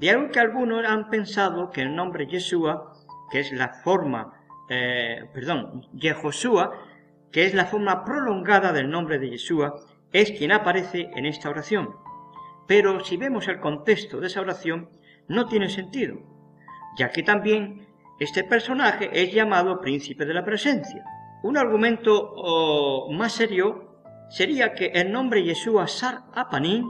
[0.00, 2.94] De algo que algunos han pensado que el nombre Yeshua,
[3.30, 4.32] que es la forma,
[4.70, 6.72] eh, perdón, Yehoshua,
[7.30, 9.74] que es la forma prolongada del nombre de Yeshua,
[10.10, 11.96] es quien aparece en esta oración.
[12.66, 14.88] Pero si vemos el contexto de esa oración,
[15.28, 16.16] no tiene sentido,
[16.96, 17.86] ya que también
[18.18, 21.04] este personaje es llamado príncipe de la presencia.
[21.42, 26.88] Un argumento oh, más serio sería que el nombre Yeshua Sar Apanim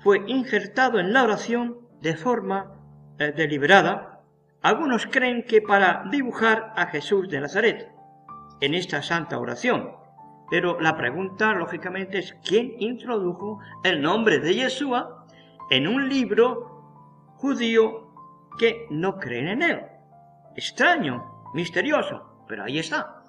[0.00, 2.72] fue injertado en la oración de forma
[3.18, 4.20] eh, deliberada.
[4.62, 7.90] Algunos creen que para dibujar a Jesús de Nazaret
[8.60, 9.92] en esta santa oración.
[10.50, 15.26] Pero la pregunta, lógicamente, es quién introdujo el nombre de Yeshua
[15.70, 18.10] en un libro judío
[18.58, 19.80] que no creen en él.
[20.56, 23.22] Extraño, misterioso, pero ahí está.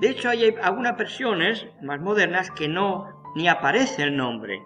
[0.00, 4.62] De hecho, hay algunas versiones más modernas que no ni aparece el nombre.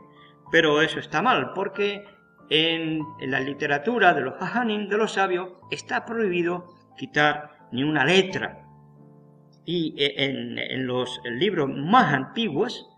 [0.50, 2.04] Pero eso está mal, porque
[2.50, 8.62] en, la literatura de los hajanim, de los sabios, está prohibido quitar ni una letra.
[9.64, 12.88] Y e, en, los libros más antiguos,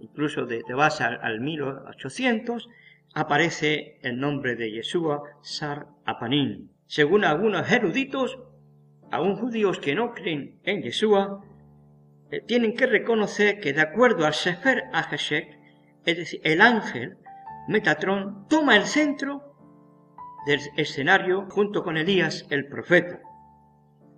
[0.00, 2.68] incluso de, de base al, 1800,
[3.14, 6.68] aparece el nombre de Yeshua Sar Apanim.
[6.86, 8.38] Según algunos eruditos,
[9.10, 11.42] aún judíos que no creen en Yeshua,
[12.30, 15.58] eh, tienen que reconocer que de acuerdo al Sefer Aheshek,
[16.04, 17.16] es decir, el ángel
[17.68, 19.54] Metatron toma el centro
[20.46, 23.20] del escenario junto con Elías el profeta.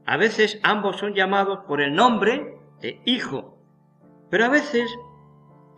[0.04, 3.58] A veces ambos son llamados por el nombre de hijo,
[4.30, 4.90] pero a veces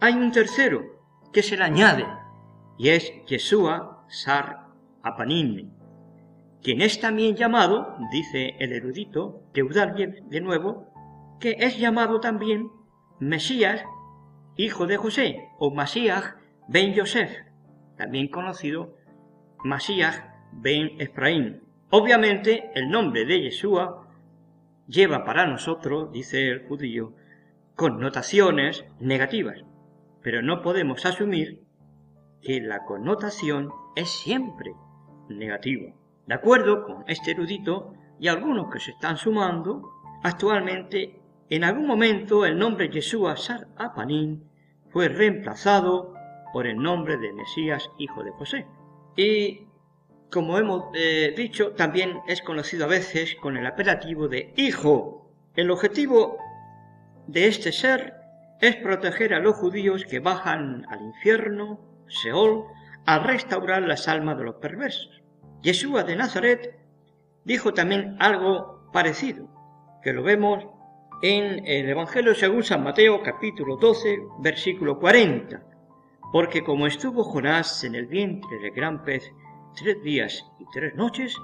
[0.00, 0.82] hay un tercero
[1.32, 2.06] que se le añade
[2.78, 4.66] y es Yeshua Sar
[5.02, 5.70] Apanim,
[6.62, 10.92] quien es también llamado, dice el erudito Teudaliev de nuevo,
[11.38, 12.70] que es llamado también
[13.18, 13.82] Mesías,
[14.56, 16.34] hijo de José, o Masías
[16.68, 17.30] ben Yosef,
[18.00, 18.96] también conocido
[19.62, 21.60] Masías ben Efraín.
[21.90, 24.08] Obviamente el nombre de Yeshua
[24.86, 27.12] lleva para nosotros, dice el judío,
[27.76, 29.58] connotaciones negativas,
[30.22, 31.62] pero no podemos asumir
[32.40, 34.72] que la connotación es siempre
[35.28, 35.92] negativa.
[36.26, 39.90] De acuerdo con este erudito y algunos que se están sumando,
[40.22, 44.48] actualmente en algún momento el nombre Yeshua Sar Apanin
[44.88, 46.14] fue reemplazado
[46.52, 48.66] por el nombre de Mesías, hijo de José.
[49.16, 49.66] Y
[50.30, 55.30] como hemos eh, dicho, también es conocido a veces con el apelativo de hijo.
[55.56, 56.38] El objetivo
[57.26, 58.14] de este ser
[58.60, 62.64] es proteger a los judíos que bajan al infierno, Seol,
[63.06, 65.22] a restaurar las almas de los perversos.
[65.62, 66.78] Yeshua de Nazaret
[67.44, 69.48] dijo también algo parecido,
[70.02, 70.66] que lo vemos
[71.22, 75.62] en el Evangelio según San Mateo capítulo 12, versículo 40,
[76.32, 79.32] porque como estuvo Jonás en el vientre del gran pez
[79.76, 81.36] tres días y tres noches,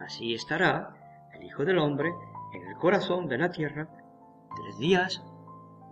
[0.00, 0.94] así estará
[1.34, 2.12] el Hijo del Hombre
[2.54, 3.88] en el corazón de la tierra
[4.56, 5.22] tres días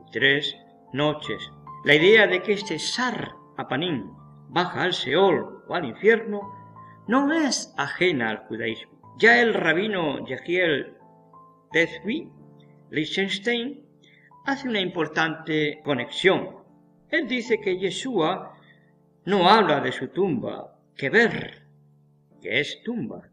[0.06, 0.56] y tres
[0.92, 1.50] noches.
[1.84, 4.10] La idea de que este Sar Apanín
[4.48, 6.40] baja al Seol o al infierno
[7.06, 9.16] no es ajena al judaísmo.
[9.18, 10.96] Ya el rabino Yehiel
[11.70, 12.32] Tezvi
[12.90, 13.84] Liechtenstein
[14.46, 16.63] hace una importante conexión.
[17.14, 18.58] Él dice que Yeshua
[19.26, 21.62] no habla de su tumba, que ver,
[22.42, 23.30] que es tumba,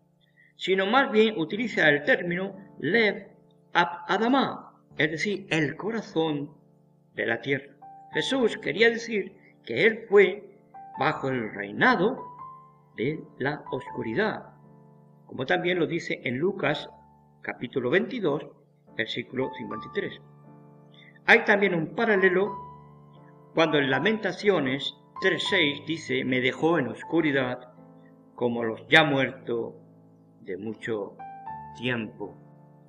[0.55, 3.25] sino más bien utiliza el término Lev
[3.73, 6.51] Ab Adama, es decir, el corazón
[7.15, 7.73] de la tierra.
[8.13, 10.59] Jesús quería decir que él fue
[10.99, 12.23] bajo el reinado
[12.95, 14.53] de la oscuridad,
[15.25, 16.87] como también lo dice en Lucas
[17.41, 18.45] capítulo 22,
[18.95, 20.21] versículo 53.
[21.25, 22.70] Hay también un paralelo
[23.53, 27.73] cuando en Lamentaciones 3.6 dice, me dejó en oscuridad
[28.35, 29.75] como los ya muertos
[30.41, 31.17] de mucho
[31.77, 32.35] tiempo,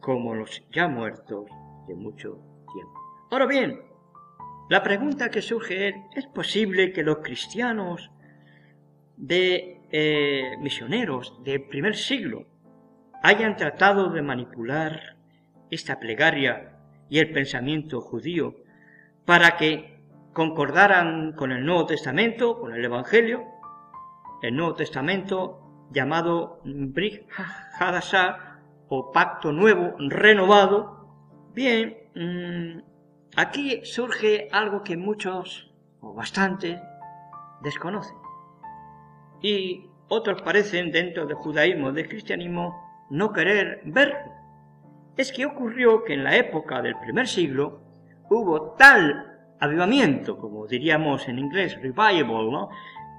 [0.01, 1.47] como los ya muertos
[1.87, 2.39] de mucho
[2.73, 3.01] tiempo.
[3.31, 3.81] Ahora bien,
[4.71, 8.11] la pregunta que surge es, ¿es posible que los cristianos
[9.17, 12.47] de eh, misioneros del primer siglo
[13.23, 15.17] hayan tratado de manipular
[15.71, 18.57] esta plegaria y el pensamiento judío
[19.27, 19.92] para que
[20.33, 23.45] concordaran con el Nuevo Testamento, con el Evangelio,
[24.43, 27.29] el Nuevo Testamento llamado Brit
[27.79, 31.09] Hadashah o Pacto Nuevo, renovado.
[31.55, 32.83] Bien, mm,
[33.37, 36.81] aquí surge algo que muchos, o bastante,
[37.63, 38.17] desconocen.
[39.41, 44.33] Y otros parecen, dentro del judaísmo, del cristianismo, no querer verlo.
[45.17, 47.81] Es que ocurrió que en la época del primer siglo
[48.31, 49.32] hubo tal
[49.63, 52.69] avivamiento, como diríamos en inglés, revival, ¿no?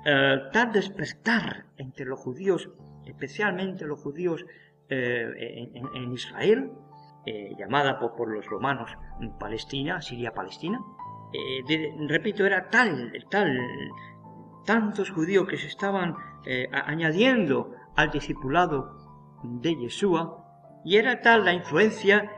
[0.05, 2.69] Eh, tal despertar entre los judíos,
[3.05, 4.45] especialmente los judíos
[4.89, 6.73] eh, en, Israel,
[7.25, 8.91] eh, llamada por, los romanos
[9.39, 10.81] Palestina, Siria-Palestina.
[12.09, 13.57] repito, era tal, tal,
[14.65, 16.15] tantos judíos que se estaban
[16.73, 18.97] añadiendo al discipulado
[19.43, 20.43] de Yeshua,
[20.83, 22.29] y era tal la influencia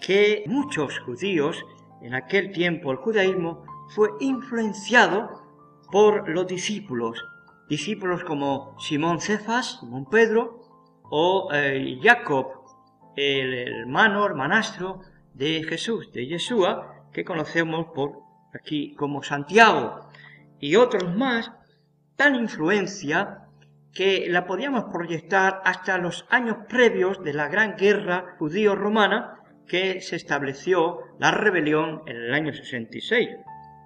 [0.00, 1.64] que muchos judíos,
[2.02, 5.42] en aquel tiempo el judaísmo, fue influenciado
[5.90, 7.22] por los discípulos,
[7.68, 10.60] discípulos como Simón Cefas, Simón Pedro,
[11.10, 12.46] o eh, Jacob,
[13.16, 15.00] el hermano, hermanastro
[15.34, 18.20] de Jesús, de Yeshua, que conocemos por
[18.54, 20.08] aquí como Santiago,
[20.58, 21.52] y otros más,
[22.16, 23.48] tan influencia
[23.92, 30.16] que la podíamos proyectar hasta los años previos de la gran guerra judío-romana que se
[30.16, 33.28] estableció la rebelión en el año 66.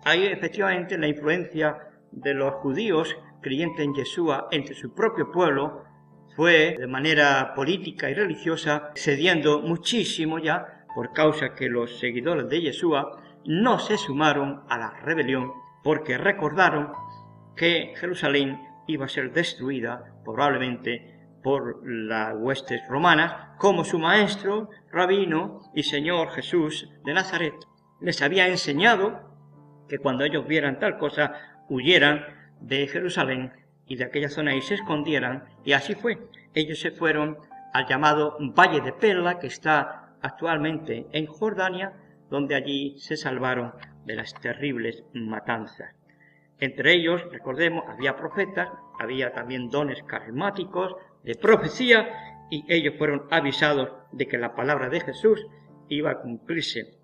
[0.05, 1.77] Ahí efectivamente la influencia
[2.13, 5.85] de los judíos creyentes en Yeshua entre su propio pueblo
[6.35, 12.61] fue de manera política y religiosa cediendo muchísimo ya por causa que los seguidores de
[12.61, 16.93] Yeshua no se sumaron a la rebelión porque recordaron
[17.55, 21.16] que Jerusalén iba a ser destruida probablemente
[21.47, 27.55] por las huestes romanas como su maestro, rabino y señor Jesús de Nazaret.
[28.01, 29.21] Les había enseñado
[29.89, 32.25] que cuando ellos vieran tal cosa huyeran
[32.61, 33.53] de Jerusalén
[33.87, 36.19] y de aquella zona y se escondieran, y así fue.
[36.53, 37.39] Ellos se fueron
[37.73, 41.93] al llamado Valle de Perla, que está actualmente en Jordania,
[42.29, 43.73] donde allí se salvaron
[44.05, 45.95] de las terribles matanzas.
[46.59, 50.97] Entre ellos, recordemos, había profetas, había también dones carismáticos
[51.27, 52.09] de profecía,
[52.51, 55.45] y ellos fueron avisados de que la palabra de Jesús
[55.89, 56.99] iba a cumplirse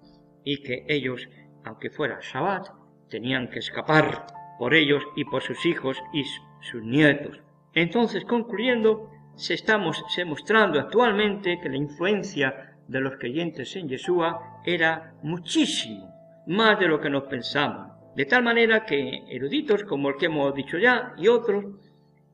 [0.45, 1.29] y que ellos,
[1.65, 2.69] aunque fuera Shabbat,
[3.11, 4.27] tenían que escapar
[4.59, 6.25] por ellos y por sus hijos y
[6.61, 7.41] sus nietos.
[7.75, 14.61] Entonces, concluyendo, se estamos se mostrando actualmente que la influencia de los creyentes en Yeshua
[14.65, 16.13] era muchísimo
[16.47, 17.93] más de lo que nos pensamos.
[18.15, 21.65] De tal manera que eruditos como el que hemos dicho ya y otros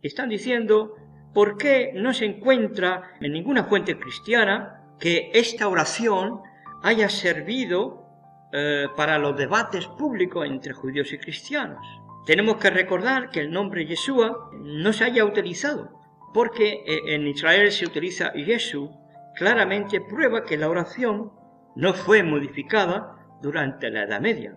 [0.02, 0.96] están diciendo
[1.32, 6.40] por qué no se encuentra en ninguna fuente cristiana que esta oración
[6.82, 8.06] haya servido
[8.52, 11.84] eh, para los debates públicos entre judíos y cristianos.
[12.26, 15.90] Tenemos que recordar que el nombre Yeshua no se haya utilizado,
[16.32, 18.90] porque eh, en Israel se utiliza Yeshu,
[19.34, 21.32] claramente prueba que la oración
[21.76, 24.56] no fue modificada durante la Edad Media,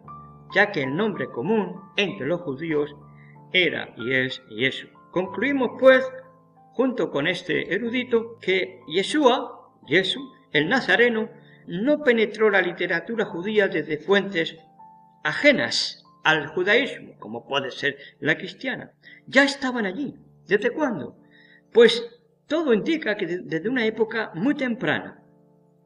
[0.53, 2.95] ya que el nombre común entre los judíos
[3.51, 4.91] era y es Yeshua.
[5.11, 6.09] Concluimos pues,
[6.81, 11.29] junto con este erudito, que Yeshua, Jesús, el Nazareno,
[11.67, 14.57] no penetró la literatura judía desde fuentes
[15.23, 18.93] ajenas al judaísmo, como puede ser la cristiana.
[19.27, 20.15] Ya estaban allí.
[20.47, 21.15] ¿Desde cuándo?
[21.71, 22.03] Pues
[22.47, 25.21] todo indica que desde una época muy temprana,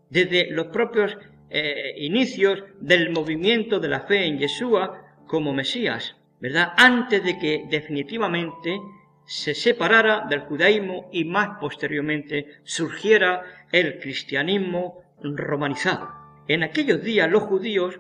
[0.10, 1.18] desde los propios
[1.50, 6.72] eh, inicios del movimiento de la fe en Yeshua como Mesías, ¿verdad?
[6.78, 8.80] Antes de que definitivamente
[9.26, 16.10] se separara del judaísmo y más posteriormente surgiera el cristianismo romanizado.
[16.48, 18.00] En aquellos días los judíos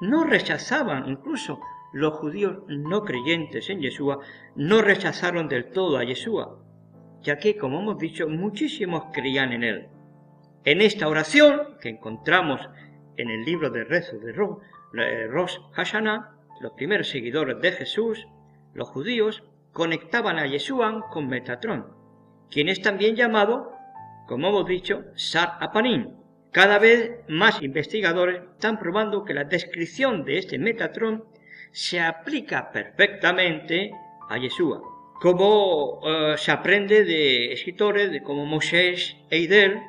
[0.00, 1.60] no rechazaban, incluso
[1.92, 4.18] los judíos no creyentes en Yeshua,
[4.56, 6.58] no rechazaron del todo a Yeshua,
[7.22, 9.88] ya que, como hemos dicho, muchísimos creían en él.
[10.64, 12.60] En esta oración que encontramos
[13.16, 18.26] en el libro de rezo de Rosh Hashanah, los primeros seguidores de Jesús,
[18.72, 21.86] los judíos, conectaban a Yeshua con Metatrón,
[22.48, 23.72] quien es también llamado,
[24.26, 26.10] como hemos dicho, Sar Apanim.
[26.52, 31.24] Cada vez más investigadores están probando que la descripción de este Metatrón
[31.72, 33.90] se aplica perfectamente
[34.30, 34.80] a Yeshua,
[35.20, 38.94] como eh, se aprende de escritores como Moshe
[39.28, 39.80] Eidel,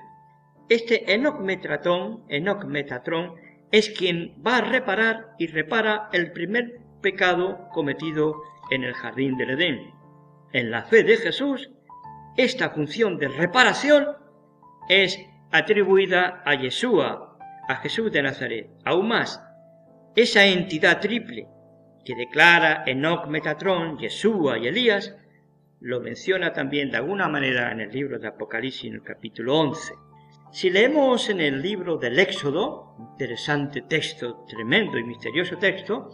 [0.67, 3.35] este Enoch Metatron, Enoch Metatron,
[3.71, 9.51] es quien va a reparar y repara el primer pecado cometido en el jardín del
[9.51, 9.93] Edén.
[10.53, 11.69] En la fe de Jesús,
[12.37, 14.07] esta función de reparación
[14.89, 15.19] es
[15.51, 18.69] atribuida a Yeshua, a Jesús de Nazaret.
[18.83, 19.41] Aún más,
[20.15, 21.47] esa entidad triple
[22.03, 25.15] que declara Enoch Metatron, Yeshua y Elías,
[25.79, 29.93] lo menciona también de alguna manera en el libro de Apocalipsis en el capítulo 11.
[30.51, 36.11] Si leemos en el libro del Éxodo, interesante texto, tremendo y misterioso texto,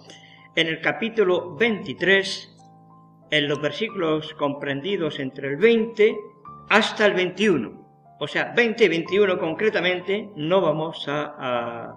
[0.56, 2.58] en el capítulo 23,
[3.32, 6.18] en los versículos comprendidos entre el 20
[6.70, 11.96] hasta el 21, o sea, 20 y 21 concretamente, no vamos a,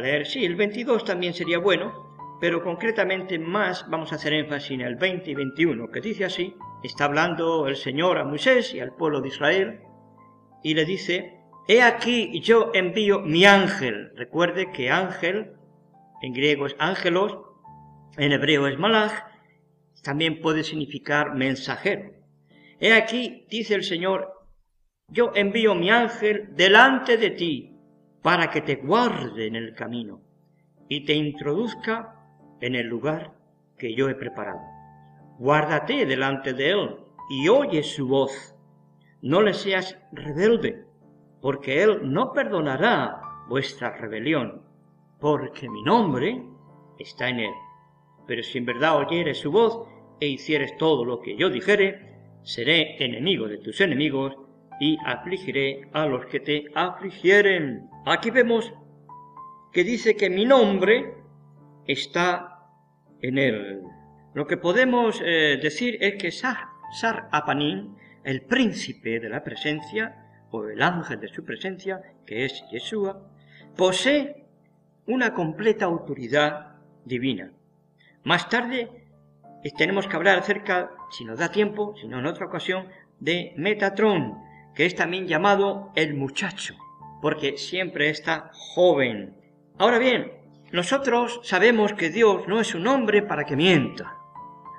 [0.00, 4.80] leer, sí, el 22 también sería bueno, pero concretamente más vamos a hacer énfasis en
[4.80, 8.94] el 20 y 21, que dice así, está hablando el Señor a Moisés y al
[8.94, 9.80] pueblo de Israel,
[10.62, 14.12] y le dice, He aquí yo envío mi ángel.
[14.16, 15.52] Recuerde que ángel,
[16.20, 17.38] en griego es ángelos,
[18.16, 19.12] en hebreo es malach,
[20.02, 22.12] también puede significar mensajero.
[22.80, 24.32] He aquí, dice el Señor,
[25.08, 27.76] yo envío mi ángel delante de ti
[28.22, 30.22] para que te guarde en el camino
[30.88, 32.14] y te introduzca
[32.60, 33.34] en el lugar
[33.78, 34.60] que yo he preparado.
[35.38, 36.96] Guárdate delante de él
[37.30, 38.54] y oye su voz.
[39.22, 40.84] No le seas rebelde
[41.44, 44.62] porque Él no perdonará vuestra rebelión,
[45.20, 46.42] porque mi nombre
[46.98, 47.54] está en Él.
[48.26, 49.86] Pero si en verdad oyeres su voz
[50.20, 54.36] e hicieres todo lo que yo dijere, seré enemigo de tus enemigos
[54.80, 57.88] y afligiré a los que te afligieren.
[58.06, 58.72] Aquí vemos
[59.72, 61.14] que dice que mi nombre
[61.86, 62.68] está
[63.20, 63.82] en él.
[64.34, 66.58] Lo que podemos eh, decir es que Sar,
[66.92, 67.28] Sar
[68.24, 70.20] el príncipe de la presencia,
[70.50, 73.20] o el ángel de su presencia, que es Yeshua,
[73.76, 74.44] posee
[75.06, 77.52] una completa autoridad divina.
[78.24, 78.90] Más tarde
[79.76, 82.88] tenemos que hablar acerca, si nos da tiempo, si no en otra ocasión,
[83.20, 84.38] de Metatrón,
[84.74, 86.74] que es también llamado el muchacho,
[87.22, 89.36] porque siempre está joven.
[89.78, 90.32] Ahora bien,
[90.72, 94.16] nosotros sabemos que Dios no es un hombre para que mienta,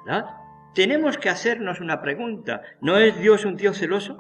[0.06, 0.26] ¿verdad?
[0.74, 4.18] Tenemos que hacernos una pregunta, ¿no es Dios un Dios celoso?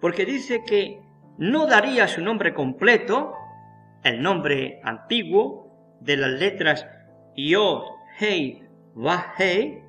[0.00, 1.02] Porque dice que
[1.38, 3.34] no daría su nombre completo,
[4.02, 6.86] el nombre antiguo, de las letras
[7.36, 7.84] Yod,
[8.18, 8.62] Hei,
[8.94, 9.82] Vah, Hei,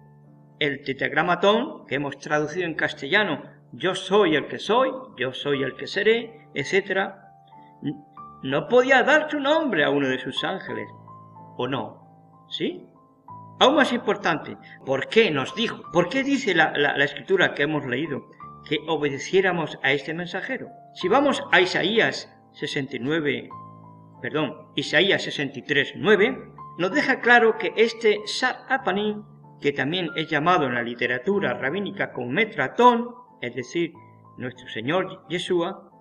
[0.59, 3.43] el tetragramatón que hemos traducido en castellano,
[3.73, 7.11] yo soy el que soy, yo soy el que seré, etc.,
[8.43, 10.87] no podía dar su nombre a uno de sus ángeles,
[11.57, 12.45] ¿o no?
[12.49, 12.87] ¿Sí?
[13.59, 15.91] Aún más importante, ¿por qué nos dijo?
[15.91, 18.29] ¿Por qué dice la, la escritura que hemos leído
[18.65, 20.69] que obedeciéramos a este mensajero?
[20.93, 23.49] Si vamos a Isaías 69,
[24.21, 29.23] perdón, Isaías 63, 9, nos deja claro que este Sar Apanim,
[29.61, 33.09] que también es llamado en la literatura rabínica como Metratón,
[33.41, 33.93] es decir,
[34.37, 35.91] nuestro Señor Yeshua,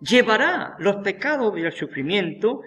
[0.00, 2.62] llevará los pecados y el sufrimiento,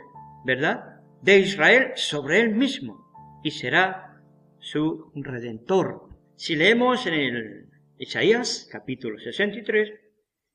[0.45, 4.21] ¿verdad?, de Israel sobre él mismo y será
[4.59, 6.09] su redentor.
[6.35, 9.91] Si leemos en el Isaías capítulo 63,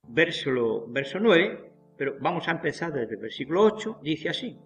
[0.09, 4.59] verso, verso 9, pero vamos a empezar desde el versículo 8, dice así,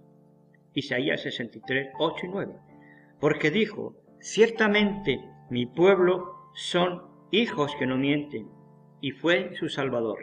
[0.74, 2.54] Isaías 63, 8 y 9,
[3.18, 7.02] porque dijo, ciertamente mi pueblo son
[7.32, 8.48] hijos que no mienten,
[9.00, 10.18] y fue su Salvador.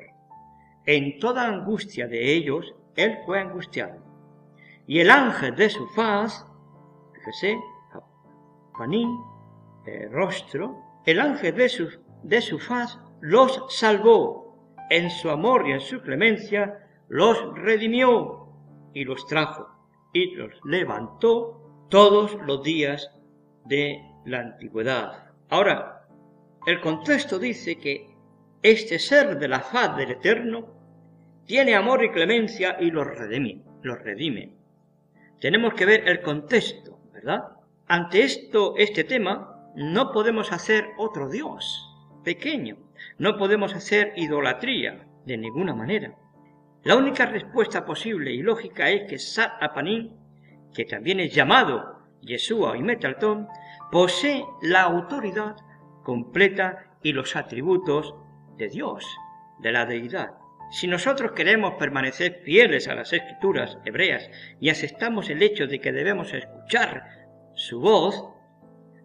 [0.85, 4.01] En toda angustia de ellos, él fue angustiado.
[4.85, 6.45] Y el ángel de su faz,
[7.13, 7.59] fíjese,
[8.77, 9.09] panín,
[9.85, 11.89] el rostro, el ángel de su,
[12.23, 14.45] de su faz los salvó.
[14.89, 18.47] En su amor y en su clemencia los redimió
[18.93, 19.76] y los trajo
[20.13, 23.11] y los levantó todos los días
[23.65, 25.31] de la antigüedad.
[25.49, 26.07] Ahora,
[26.65, 28.09] el contexto dice que
[28.61, 30.67] este ser de la faz del Eterno
[31.45, 34.53] tiene amor y clemencia y los redime, los redime.
[35.39, 37.43] Tenemos que ver el contexto, ¿verdad?
[37.87, 41.87] Ante esto, este tema, no podemos hacer otro Dios
[42.23, 42.75] pequeño,
[43.17, 46.15] no podemos hacer idolatría de ninguna manera.
[46.87, 50.09] La única respuesta posible y lógica es que Sat Apanim,
[50.73, 53.45] que también es llamado Yeshua y Metalton,
[53.91, 55.57] posee la autoridad
[56.01, 58.15] completa y los atributos
[58.55, 59.05] de Dios,
[59.59, 60.35] de la deidad.
[60.71, 64.31] Si nosotros queremos permanecer fieles a las escrituras hebreas
[64.61, 67.03] y aceptamos el hecho de que debemos escuchar
[67.53, 68.29] su voz,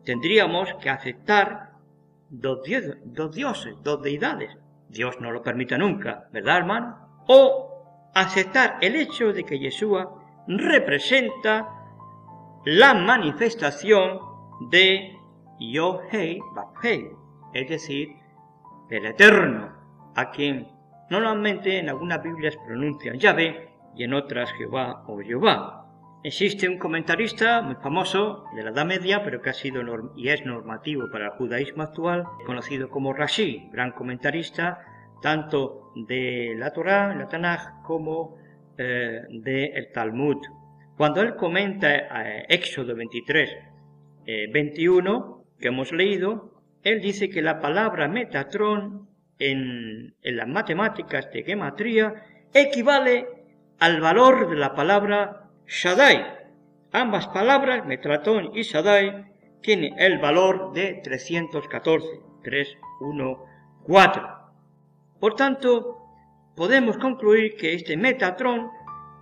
[0.05, 1.73] tendríamos que aceptar
[2.31, 4.57] dos, dioses, dos deidades.
[4.89, 7.25] Dios no lo permita nunca, ¿verdad, hermano?
[7.27, 7.72] O
[8.15, 11.69] aceptar el hecho de que Yeshua representa
[12.65, 14.21] la manifestación
[14.71, 15.17] de
[15.59, 16.41] Yohei
[17.55, 18.17] es decir,
[18.91, 19.73] el Eterno,
[20.15, 20.69] a quien
[21.13, 25.87] Normalmente en algunas Biblias pronuncian Yahvé y en otras Jehová o Jehová.
[26.25, 29.83] Existe un comentarista muy famoso de la Edad Media, pero que ha sido
[30.17, 34.87] y es normativo para el judaísmo actual, conocido como Rashi, gran comentarista
[35.23, 38.37] tanto de la Torá, la Tanaj, como
[38.77, 40.37] eh, del Talmud.
[40.97, 43.51] Cuando él comenta eh, Éxodo 23,
[44.53, 46.53] 21, eh, que hemos leído,
[46.83, 49.09] él dice que la palabra Metatron
[49.39, 52.15] en, las matemáticas de gematría
[52.53, 53.27] equivale
[53.79, 56.25] al valor de la palabra Shaddai.
[56.93, 59.27] Ambas palabras, Metratón y Shaddai,
[59.63, 62.07] tienen el valor de 314,
[62.43, 63.45] 3, 1,
[63.85, 64.42] 4.
[65.23, 65.99] Por tanto,
[66.57, 68.73] podemos concluir que este Metatron,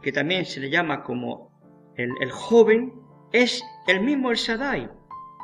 [0.01, 1.51] que también se le llama como
[1.95, 2.95] el, el joven,
[3.33, 4.89] es el mismo el Shaddai,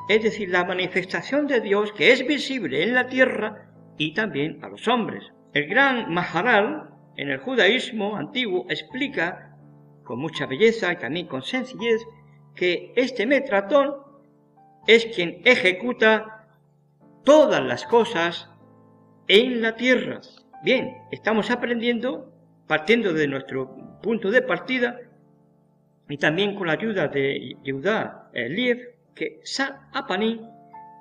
[0.08, 4.70] es decir, la manifestación de Dios que es visible en la tierra y también a
[4.70, 5.30] los hombres.
[5.52, 6.88] El gran Maharal,
[7.18, 9.58] en el judaísmo antiguo, explica
[10.04, 12.00] con mucha belleza y también con sencillez
[12.54, 13.94] que este metratón
[14.86, 16.48] es quien ejecuta
[17.24, 18.48] todas las cosas
[19.28, 20.22] en la tierra.
[20.66, 22.32] Bien, estamos aprendiendo,
[22.66, 24.98] partiendo de nuestro punto de partida,
[26.08, 30.40] y también con la ayuda de Yehudá Eliev, que Sa Apani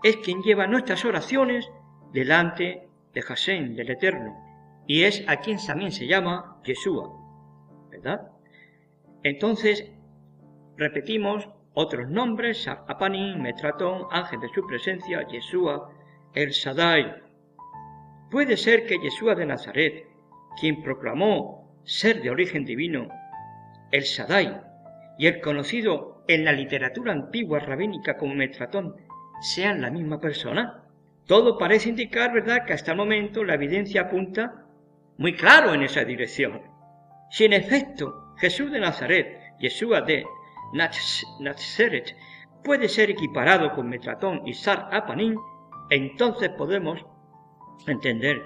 [0.03, 1.67] es quien lleva nuestras oraciones
[2.13, 4.37] delante de Hashem, del Eterno,
[4.85, 7.09] y es a quien también se llama Yeshua,
[7.89, 8.33] ¿verdad?
[9.23, 9.91] Entonces,
[10.77, 15.89] repetimos otros nombres, Apanim, Metratón, ángel de su presencia, Yeshua,
[16.35, 17.24] el Sadai.
[18.35, 20.07] Puede ser que Yeshua de Nazaret,
[20.59, 23.07] quien proclamó ser de origen divino,
[23.93, 24.59] el Sadai,
[25.17, 28.97] y el conocido en la literatura antigua rabínica como Metratón,
[29.39, 30.83] sean la misma persona.
[31.25, 34.65] Todo parece indicar, ¿verdad?, que hasta el momento la evidencia apunta
[35.17, 36.61] muy claro en esa dirección.
[37.29, 40.25] Si en efecto Jesús de Nazaret, Yeshua de
[41.39, 42.13] Nazaret,
[42.65, 45.37] puede ser equiparado con Metratón y Sar Apanín,
[45.89, 46.99] entonces podemos
[47.87, 48.43] entender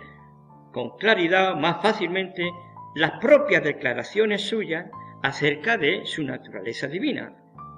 [0.71, 2.51] con claridad más fácilmente
[2.95, 4.87] las propias declaraciones suyas
[5.21, 7.33] acerca de su naturaleza divina,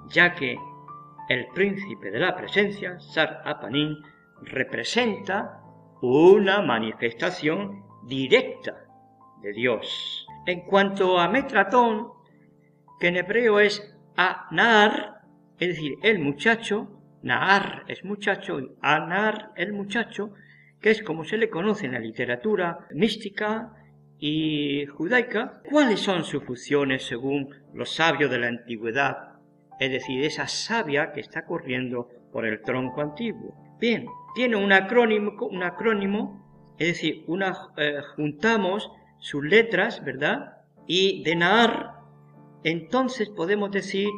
[0.08, 0.56] ya que
[1.28, 3.96] el príncipe de la presencia, Sar Apanín,
[4.42, 5.60] representa
[6.00, 8.84] una manifestación directa
[9.40, 10.26] de Dios.
[10.46, 12.08] En cuanto a Metratón,
[12.98, 15.22] que en hebreo es Anar,
[15.58, 16.88] es decir, el muchacho,
[17.22, 20.34] Naar es muchacho y Anar el muchacho,
[20.82, 23.72] que es como se le conoce en la literatura mística
[24.18, 29.38] y judaica, ¿cuáles son sus funciones según los sabios de la antigüedad?
[29.80, 33.54] Es decir, esa savia que está corriendo por el tronco antiguo.
[33.80, 36.42] Bien, tiene un acrónimo, un acrónimo
[36.78, 40.56] es decir, una, eh, juntamos sus letras, ¿verdad?
[40.86, 41.92] Y de Naar,
[42.64, 44.08] entonces podemos decir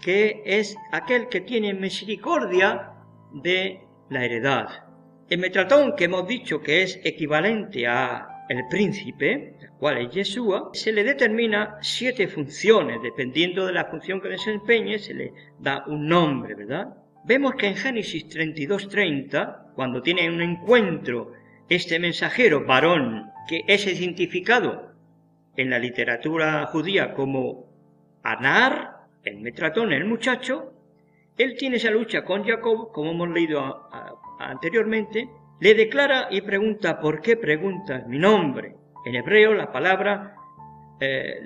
[0.00, 2.94] que es aquel que tiene misericordia
[3.32, 4.81] de la heredad.
[5.32, 10.68] El metratón que hemos dicho que es equivalente a el príncipe, el cual es Yeshua,
[10.74, 16.06] se le determina siete funciones, dependiendo de la función que desempeñe, se le da un
[16.06, 16.98] nombre, ¿verdad?
[17.24, 21.32] Vemos que en Génesis 32:30, cuando tiene un encuentro
[21.66, 24.92] este mensajero varón, que es identificado
[25.56, 27.72] en la literatura judía como
[28.22, 30.74] Anar, el metratón, el muchacho,
[31.38, 33.81] él tiene esa lucha con Jacob, como hemos leído
[34.50, 35.28] anteriormente,
[35.60, 38.74] le declara y pregunta, ¿por qué preguntas mi nombre?
[39.04, 40.34] En hebreo la palabra
[41.00, 41.42] eh,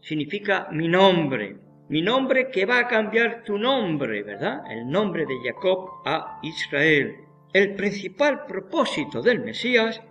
[0.00, 1.56] significa mi nombre,
[1.88, 4.62] mi nombre que va a cambiar tu nombre, ¿verdad?
[4.70, 7.16] El nombre de Jacob a Israel.
[7.52, 10.02] El principal propósito del Mesías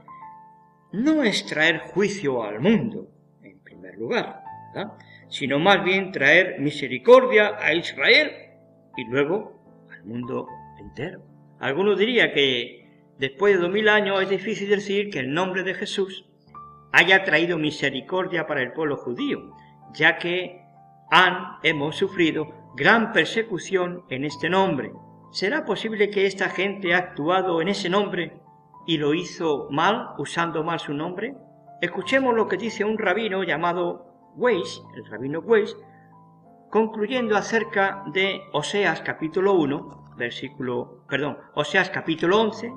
[0.93, 3.09] no es traer juicio al mundo,
[3.43, 4.41] en primer lugar,
[5.27, 8.31] sino más bien traer misericordia a Israel
[8.95, 10.47] y luego al mundo
[10.79, 11.34] entero.
[11.59, 15.73] Algunos dirían que después de dos mil años es difícil decir que el nombre de
[15.73, 16.25] Jesús
[16.91, 19.53] haya traído misericordia para el pueblo judío,
[19.93, 20.61] ya que
[21.09, 24.91] han, hemos sufrido gran persecución en este nombre.
[25.31, 28.39] ¿Será posible que esta gente ha actuado en ese nombre
[28.87, 31.35] y lo hizo mal, usando mal su nombre?
[31.81, 35.75] Escuchemos lo que dice un rabino llamado Weiss, el rabino Weiss,
[36.69, 42.71] concluyendo acerca de Oseas capítulo 1, versículo, perdón, Oseas capítulo 11,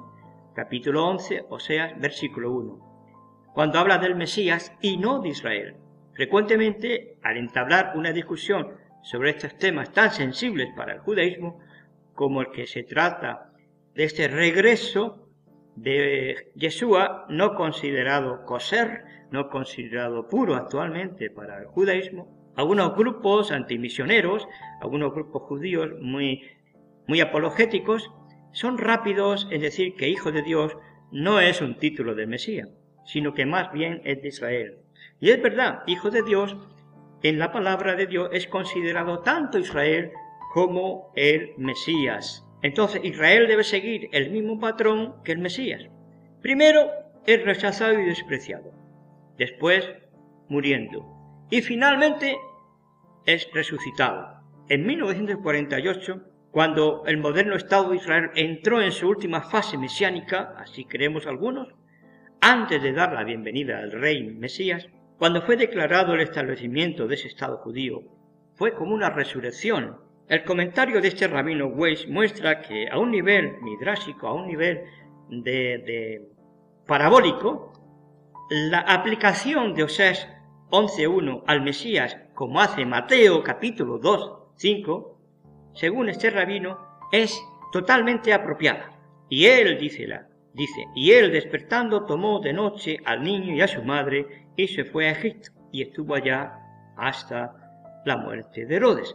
[0.54, 5.76] capítulo 11, Oseas versículo 1, cuando habla del Mesías y no de Israel.
[6.14, 11.60] Frecuentemente, al entablar una discusión sobre estos temas tan sensibles para el judaísmo,
[12.14, 13.52] como el que se trata
[13.94, 15.28] de este regreso
[15.76, 24.48] de Yeshua, no considerado coser, no considerado puro actualmente para el judaísmo, algunos grupos antimisioneros,
[24.80, 26.42] algunos grupos judíos muy,
[27.08, 28.12] muy apologéticos,
[28.52, 30.76] son rápidos en decir que Hijo de Dios
[31.10, 32.68] no es un título de Mesías,
[33.04, 34.78] sino que más bien es de Israel.
[35.20, 36.56] Y es verdad, hijo de Dios,
[37.22, 40.12] en la palabra de Dios es considerado tanto Israel
[40.52, 42.46] como el Mesías.
[42.62, 45.88] Entonces Israel debe seguir el mismo patrón que el Mesías.
[46.42, 46.90] Primero
[47.26, 48.72] es rechazado y despreciado.
[49.36, 49.88] Después
[50.48, 51.06] muriendo.
[51.50, 52.36] Y finalmente
[53.26, 54.40] es resucitado.
[54.68, 60.84] En 1948, cuando el moderno Estado de Israel entró en su última fase mesiánica, así
[60.84, 61.68] creemos algunos,
[62.40, 64.88] antes de dar la bienvenida al rey Mesías,
[65.18, 68.02] cuando fue declarado el establecimiento de ese Estado judío,
[68.54, 69.98] fue como una resurrección.
[70.28, 74.84] El comentario de este rabino Weiss muestra que a un nivel midrásico, a un nivel
[75.28, 76.22] de,
[76.86, 77.72] parabólico,
[78.50, 80.28] la aplicación de Oseas
[80.70, 85.17] 11.1 al Mesías, como hace Mateo capítulo 2, 5,
[85.78, 86.76] según este rabino,
[87.12, 87.40] es
[87.72, 88.90] totalmente apropiada.
[89.28, 93.68] Y él, dice, la, dice, y él despertando tomó de noche al niño y a
[93.68, 96.58] su madre y se fue a Egipto y estuvo allá
[96.96, 99.14] hasta la muerte de Herodes,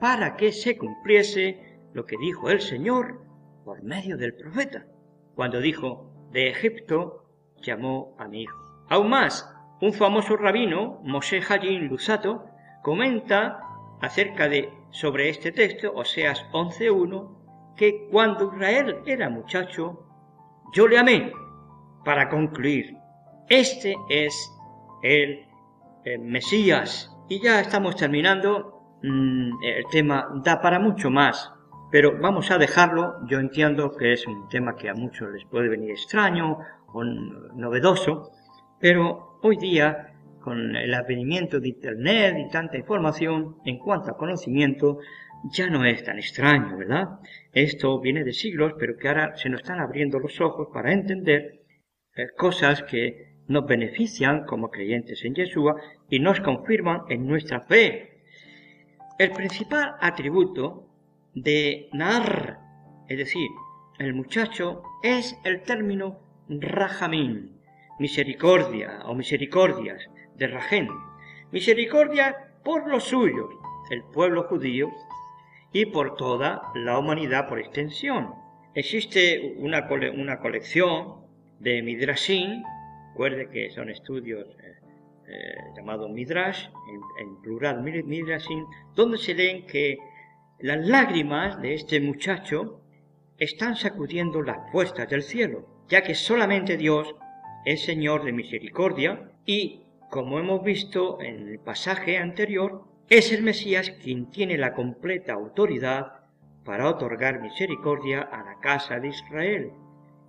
[0.00, 3.20] para que se cumpliese lo que dijo el Señor
[3.64, 4.86] por medio del profeta,
[5.34, 7.26] cuando dijo, de Egipto
[7.60, 8.58] llamó a mi hijo.
[8.88, 12.46] Aún más, un famoso rabino, Moshe Hajin Lusato,
[12.82, 13.63] comenta
[14.04, 20.06] acerca de sobre este texto, Oseas 11.1, que cuando Israel era muchacho,
[20.72, 21.32] yo le amé.
[22.04, 22.96] Para concluir,
[23.48, 24.52] este es
[25.02, 25.46] el,
[26.20, 27.10] Mesías.
[27.28, 28.98] Y ya estamos terminando.
[29.02, 31.50] Mm, el tema da para mucho más,
[31.90, 33.14] pero vamos a dejarlo.
[33.26, 36.58] Yo entiendo que es un tema que a muchos les puede venir extraño
[36.92, 38.30] o novedoso,
[38.78, 40.13] pero hoy día,
[40.44, 44.98] con el advenimiento de Internet y tanta información en cuanto a conocimiento,
[45.50, 47.18] ya no es tan extraño, ¿verdad?
[47.50, 51.62] Esto viene de siglos, pero que ahora se nos están abriendo los ojos para entender
[52.14, 55.76] eh, cosas que nos benefician como creyentes en Yeshua
[56.10, 58.20] y nos confirman en nuestra fe.
[59.18, 60.90] El principal atributo
[61.34, 62.58] de Nar,
[63.08, 63.48] es decir,
[63.98, 66.20] el muchacho, es el término
[66.50, 67.60] Rajamín,
[67.98, 70.88] misericordia o misericordias de Rajén.
[71.50, 73.50] Misericordia por los suyos,
[73.90, 74.90] el pueblo judío,
[75.72, 78.34] y por toda la humanidad por extensión.
[78.74, 81.24] Existe una, una colección
[81.58, 82.62] de Midrashim,
[83.10, 84.74] recuerde que son estudios eh,
[85.28, 86.66] eh, llamados Midrash,
[87.20, 89.98] en, plural Midrashim, donde se leen que
[90.60, 92.80] las lágrimas de este muchacho
[93.38, 97.14] están sacudiendo las puestas del cielo, ya que solamente Dios
[97.64, 103.90] es Señor de misericordia y, como hemos visto en el pasaje anterior, es el Mesías
[104.02, 106.24] quien tiene la completa autoridad
[106.64, 109.72] para otorgar misericordia a la casa de Israel.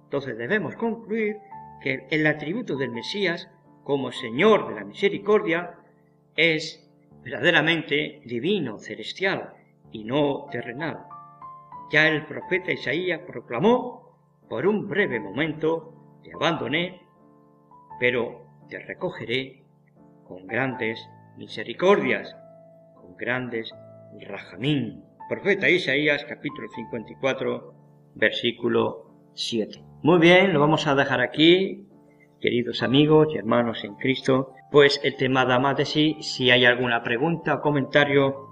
[0.04, 1.38] Entonces debemos concluir
[1.82, 3.50] que el atributo del Mesías
[3.84, 5.76] como Señor de la misericordia
[6.36, 6.86] es
[7.24, 9.54] verdaderamente divino, celestial
[9.92, 11.06] y no terrenal.
[11.92, 14.18] Ya el profeta Isaías proclamó,
[14.50, 17.02] por un breve momento te abandoné,
[18.00, 19.65] pero te recogeré
[20.28, 22.36] con grandes misericordias
[23.18, 23.74] grandes
[24.22, 25.04] Rajamín.
[25.30, 27.74] Profeta Isaías capítulo 54
[28.16, 29.84] versículo 7.
[30.04, 31.88] Muy bien, lo vamos a dejar aquí,
[32.40, 34.54] queridos amigos y hermanos en Cristo.
[34.72, 36.18] Pues el tema da más de sí.
[36.22, 38.50] Si hay alguna pregunta o comentario,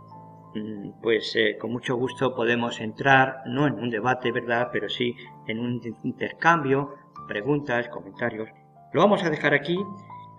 [0.56, 4.70] mm, pues eh, con mucho gusto podemos entrar, no en un debate, ¿verdad?
[4.72, 5.16] Pero sí
[5.48, 6.96] en un intercambio,
[7.28, 8.50] preguntas, comentarios.
[8.92, 9.78] Lo vamos a dejar aquí.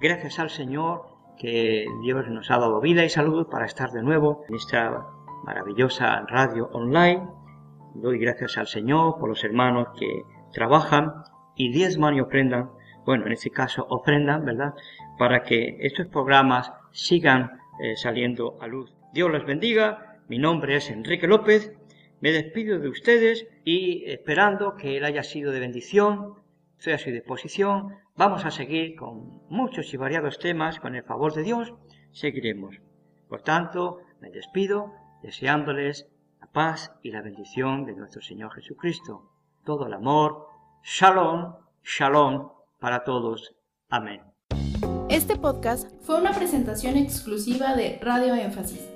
[0.00, 4.44] Gracias al Señor que Dios nos ha dado vida y salud para estar de nuevo
[4.48, 5.06] en esta
[5.44, 7.28] maravillosa radio online.
[7.94, 10.22] Doy gracias al Señor por los hermanos que
[10.52, 11.12] trabajan
[11.56, 12.70] y diezman y ofrendan,
[13.04, 14.74] bueno, en este caso ofrendan, ¿verdad?
[15.18, 18.94] Para que estos programas sigan eh, saliendo a luz.
[19.12, 20.18] Dios los bendiga.
[20.28, 21.72] Mi nombre es Enrique López.
[22.20, 26.36] Me despido de ustedes y esperando que él haya sido de bendición,
[26.78, 31.34] estoy a su disposición Vamos a seguir con muchos y variados temas, con el favor
[31.34, 31.74] de Dios,
[32.12, 32.76] seguiremos.
[33.28, 36.06] Por tanto, me despido deseándoles
[36.40, 39.32] la paz y la bendición de nuestro Señor Jesucristo.
[39.64, 40.46] Todo el amor,
[40.84, 43.56] shalom, shalom para todos.
[43.88, 44.22] Amén.
[45.08, 48.88] Este podcast fue una presentación exclusiva de Radio Énfasis.